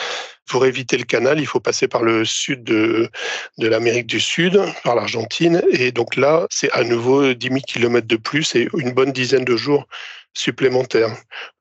pour 0.45 0.65
éviter 0.65 0.97
le 0.97 1.05
canal, 1.05 1.39
il 1.39 1.45
faut 1.45 1.59
passer 1.59 1.87
par 1.87 2.03
le 2.03 2.25
sud 2.25 2.63
de, 2.63 3.09
de 3.57 3.67
l'Amérique 3.67 4.07
du 4.07 4.19
Sud, 4.19 4.61
par 4.83 4.95
l'Argentine. 4.95 5.61
Et 5.71 5.91
donc 5.91 6.15
là, 6.15 6.45
c'est 6.49 6.71
à 6.71 6.83
nouveau 6.83 7.33
10 7.33 7.47
000 7.47 7.59
km 7.65 8.05
de 8.07 8.17
plus 8.17 8.55
et 8.55 8.67
une 8.77 8.91
bonne 8.91 9.11
dizaine 9.11 9.45
de 9.45 9.55
jours 9.55 9.87
supplémentaires. 10.33 11.15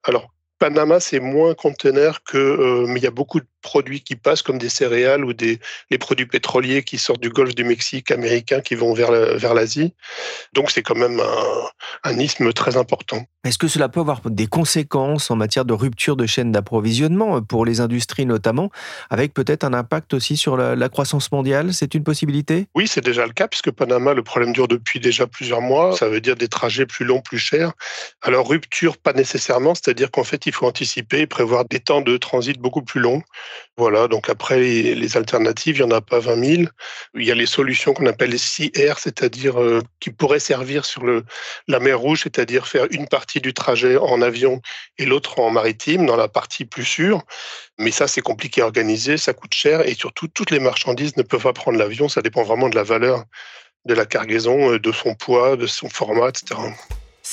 Alors, 0.04 0.32
Panama, 0.62 1.00
c'est 1.00 1.18
moins 1.18 1.54
conteneur 1.54 2.22
que, 2.22 2.38
euh, 2.38 2.86
mais 2.86 3.00
il 3.00 3.02
y 3.02 3.08
a 3.08 3.10
beaucoup 3.10 3.40
de 3.40 3.46
produits 3.62 4.00
qui 4.00 4.14
passent 4.14 4.42
comme 4.42 4.58
des 4.58 4.68
céréales 4.68 5.24
ou 5.24 5.32
des 5.32 5.58
les 5.90 5.98
produits 5.98 6.26
pétroliers 6.26 6.84
qui 6.84 6.98
sortent 6.98 7.20
du 7.20 7.30
golfe 7.30 7.56
du 7.56 7.64
Mexique 7.64 8.12
américain 8.12 8.60
qui 8.60 8.76
vont 8.76 8.92
vers 8.92 9.10
vers 9.10 9.54
l'Asie. 9.54 9.94
Donc 10.52 10.70
c'est 10.70 10.82
quand 10.82 10.94
même 10.94 11.18
un, 11.20 12.10
un 12.10 12.18
isthme 12.18 12.52
très 12.52 12.76
important. 12.76 13.24
Est-ce 13.44 13.58
que 13.58 13.66
cela 13.66 13.88
peut 13.88 14.00
avoir 14.00 14.20
des 14.24 14.46
conséquences 14.46 15.32
en 15.32 15.36
matière 15.36 15.64
de 15.64 15.72
rupture 15.72 16.16
de 16.16 16.26
chaîne 16.26 16.52
d'approvisionnement 16.52 17.42
pour 17.42 17.64
les 17.64 17.80
industries 17.80 18.26
notamment, 18.26 18.70
avec 19.10 19.34
peut-être 19.34 19.64
un 19.64 19.74
impact 19.74 20.14
aussi 20.14 20.36
sur 20.36 20.56
la, 20.56 20.76
la 20.76 20.88
croissance 20.88 21.32
mondiale? 21.32 21.74
C'est 21.74 21.94
une 21.94 22.04
possibilité? 22.04 22.66
Oui, 22.76 22.86
c'est 22.86 23.00
déjà 23.00 23.26
le 23.26 23.32
cas 23.32 23.48
puisque 23.48 23.72
Panama, 23.72 24.14
le 24.14 24.22
problème 24.22 24.52
dure 24.52 24.68
depuis 24.68 25.00
déjà 25.00 25.26
plusieurs 25.26 25.60
mois. 25.60 25.96
Ça 25.96 26.08
veut 26.08 26.20
dire 26.20 26.36
des 26.36 26.48
trajets 26.48 26.86
plus 26.86 27.04
longs, 27.04 27.20
plus 27.20 27.38
chers. 27.38 27.72
Alors 28.22 28.48
rupture, 28.48 28.96
pas 28.96 29.12
nécessairement, 29.12 29.74
c'est-à-dire 29.74 30.10
qu'en 30.12 30.24
fait 30.24 30.46
il 30.52 30.54
faut 30.54 30.66
anticiper 30.66 31.26
prévoir 31.26 31.64
des 31.64 31.80
temps 31.80 32.02
de 32.02 32.18
transit 32.18 32.58
beaucoup 32.58 32.82
plus 32.82 33.00
longs. 33.00 33.22
Voilà, 33.78 34.06
donc 34.06 34.28
après 34.28 34.58
les, 34.60 35.16
alternatives, 35.16 35.78
il 35.78 35.86
n'y 35.86 35.92
en 35.92 35.96
a 35.96 36.02
pas 36.02 36.18
20 36.18 36.44
000. 36.44 36.62
Il 37.14 37.24
y 37.24 37.30
a 37.30 37.34
les 37.34 37.46
solutions 37.46 37.94
qu'on 37.94 38.04
appelle 38.04 38.30
les 38.30 38.36
CR, 38.36 38.98
c'est-à-dire 38.98 39.58
euh, 39.58 39.80
qui 39.98 40.10
pourraient 40.10 40.40
servir 40.40 40.84
sur 40.84 41.04
le, 41.04 41.24
la 41.68 41.80
mer 41.80 41.98
Rouge, 41.98 42.24
c'est-à-dire 42.24 42.68
faire 42.68 42.86
une 42.90 43.08
partie 43.08 43.40
du 43.40 43.54
trajet 43.54 43.96
en 43.96 44.20
avion 44.20 44.60
et 44.98 45.06
l'autre 45.06 45.38
en 45.40 45.50
maritime, 45.50 46.04
dans 46.04 46.16
la 46.16 46.28
partie 46.28 46.66
plus 46.66 46.84
sûre. 46.84 47.22
Mais 47.78 47.90
ça, 47.90 48.06
c'est 48.06 48.20
compliqué 48.20 48.60
à 48.60 48.66
organiser, 48.66 49.16
ça 49.16 49.32
coûte 49.32 49.54
cher 49.54 49.88
et 49.88 49.94
surtout, 49.94 50.28
toutes 50.28 50.50
les 50.50 50.60
marchandises 50.60 51.16
ne 51.16 51.22
peuvent 51.22 51.42
pas 51.42 51.54
prendre 51.54 51.78
l'avion. 51.78 52.10
Ça 52.10 52.20
dépend 52.20 52.42
vraiment 52.42 52.68
de 52.68 52.74
la 52.74 52.82
valeur 52.82 53.24
de 53.86 53.94
la 53.94 54.04
cargaison, 54.04 54.72
euh, 54.72 54.78
de 54.78 54.92
son 54.92 55.14
poids, 55.14 55.56
de 55.56 55.66
son 55.66 55.88
format, 55.88 56.28
etc. 56.28 56.60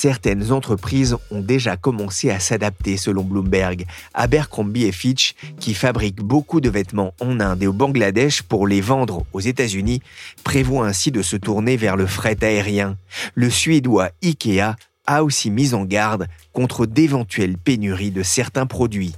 Certaines 0.02 0.50
entreprises 0.50 1.18
ont 1.30 1.42
déjà 1.42 1.76
commencé 1.76 2.30
à 2.30 2.40
s'adapter 2.40 2.96
selon 2.96 3.22
Bloomberg. 3.22 3.84
Abercrombie 4.14 4.86
et 4.86 4.92
Fitch, 4.92 5.34
qui 5.58 5.74
fabriquent 5.74 6.22
beaucoup 6.22 6.62
de 6.62 6.70
vêtements 6.70 7.12
en 7.20 7.38
Inde 7.38 7.62
et 7.62 7.66
au 7.66 7.74
Bangladesh 7.74 8.40
pour 8.40 8.66
les 8.66 8.80
vendre 8.80 9.26
aux 9.34 9.40
États-Unis, 9.40 10.00
prévoit 10.42 10.86
ainsi 10.86 11.10
de 11.10 11.20
se 11.20 11.36
tourner 11.36 11.76
vers 11.76 11.96
le 11.96 12.06
fret 12.06 12.42
aérien. 12.42 12.96
Le 13.34 13.50
Suédois 13.50 14.08
IKEA 14.22 14.76
a 15.10 15.24
aussi 15.24 15.50
mis 15.50 15.74
en 15.74 15.84
garde 15.84 16.28
contre 16.52 16.86
d'éventuelles 16.86 17.58
pénuries 17.58 18.12
de 18.12 18.22
certains 18.22 18.66
produits. 18.66 19.16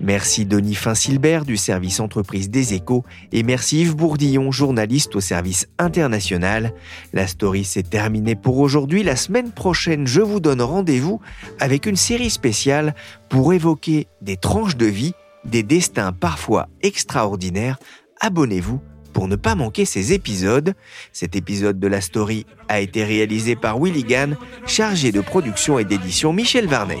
Merci 0.00 0.44
Denis 0.44 0.74
Finsilbert 0.74 1.44
du 1.44 1.56
service 1.56 2.00
entreprise 2.00 2.50
des 2.50 2.74
échos 2.74 3.04
et 3.30 3.44
merci 3.44 3.82
Yves 3.82 3.94
Bourdillon, 3.94 4.50
journaliste 4.50 5.14
au 5.14 5.20
service 5.20 5.68
international. 5.78 6.74
La 7.12 7.28
story 7.28 7.64
s'est 7.64 7.84
terminée 7.84 8.34
pour 8.34 8.58
aujourd'hui. 8.58 9.04
La 9.04 9.14
semaine 9.14 9.52
prochaine, 9.52 10.04
je 10.04 10.20
vous 10.20 10.40
donne 10.40 10.62
rendez-vous 10.62 11.20
avec 11.60 11.86
une 11.86 11.94
série 11.94 12.30
spéciale 12.30 12.96
pour 13.28 13.52
évoquer 13.52 14.08
des 14.22 14.36
tranches 14.36 14.76
de 14.76 14.86
vie, 14.86 15.12
des 15.44 15.62
destins 15.62 16.12
parfois 16.12 16.66
extraordinaires. 16.82 17.78
Abonnez-vous 18.20 18.80
pour 19.12 19.28
ne 19.28 19.36
pas 19.36 19.54
manquer 19.54 19.84
ces 19.84 20.12
épisodes. 20.12 20.74
Cet 21.12 21.36
épisode 21.36 21.78
de 21.78 21.86
la 21.88 22.00
story 22.00 22.46
a 22.68 22.80
été 22.80 23.04
réalisé 23.04 23.56
par 23.56 23.78
Willy 23.78 24.04
Gann, 24.04 24.36
chargé 24.66 25.12
de 25.12 25.20
production 25.20 25.78
et 25.78 25.84
d'édition 25.84 26.32
Michel 26.32 26.66
Varnet. 26.66 27.00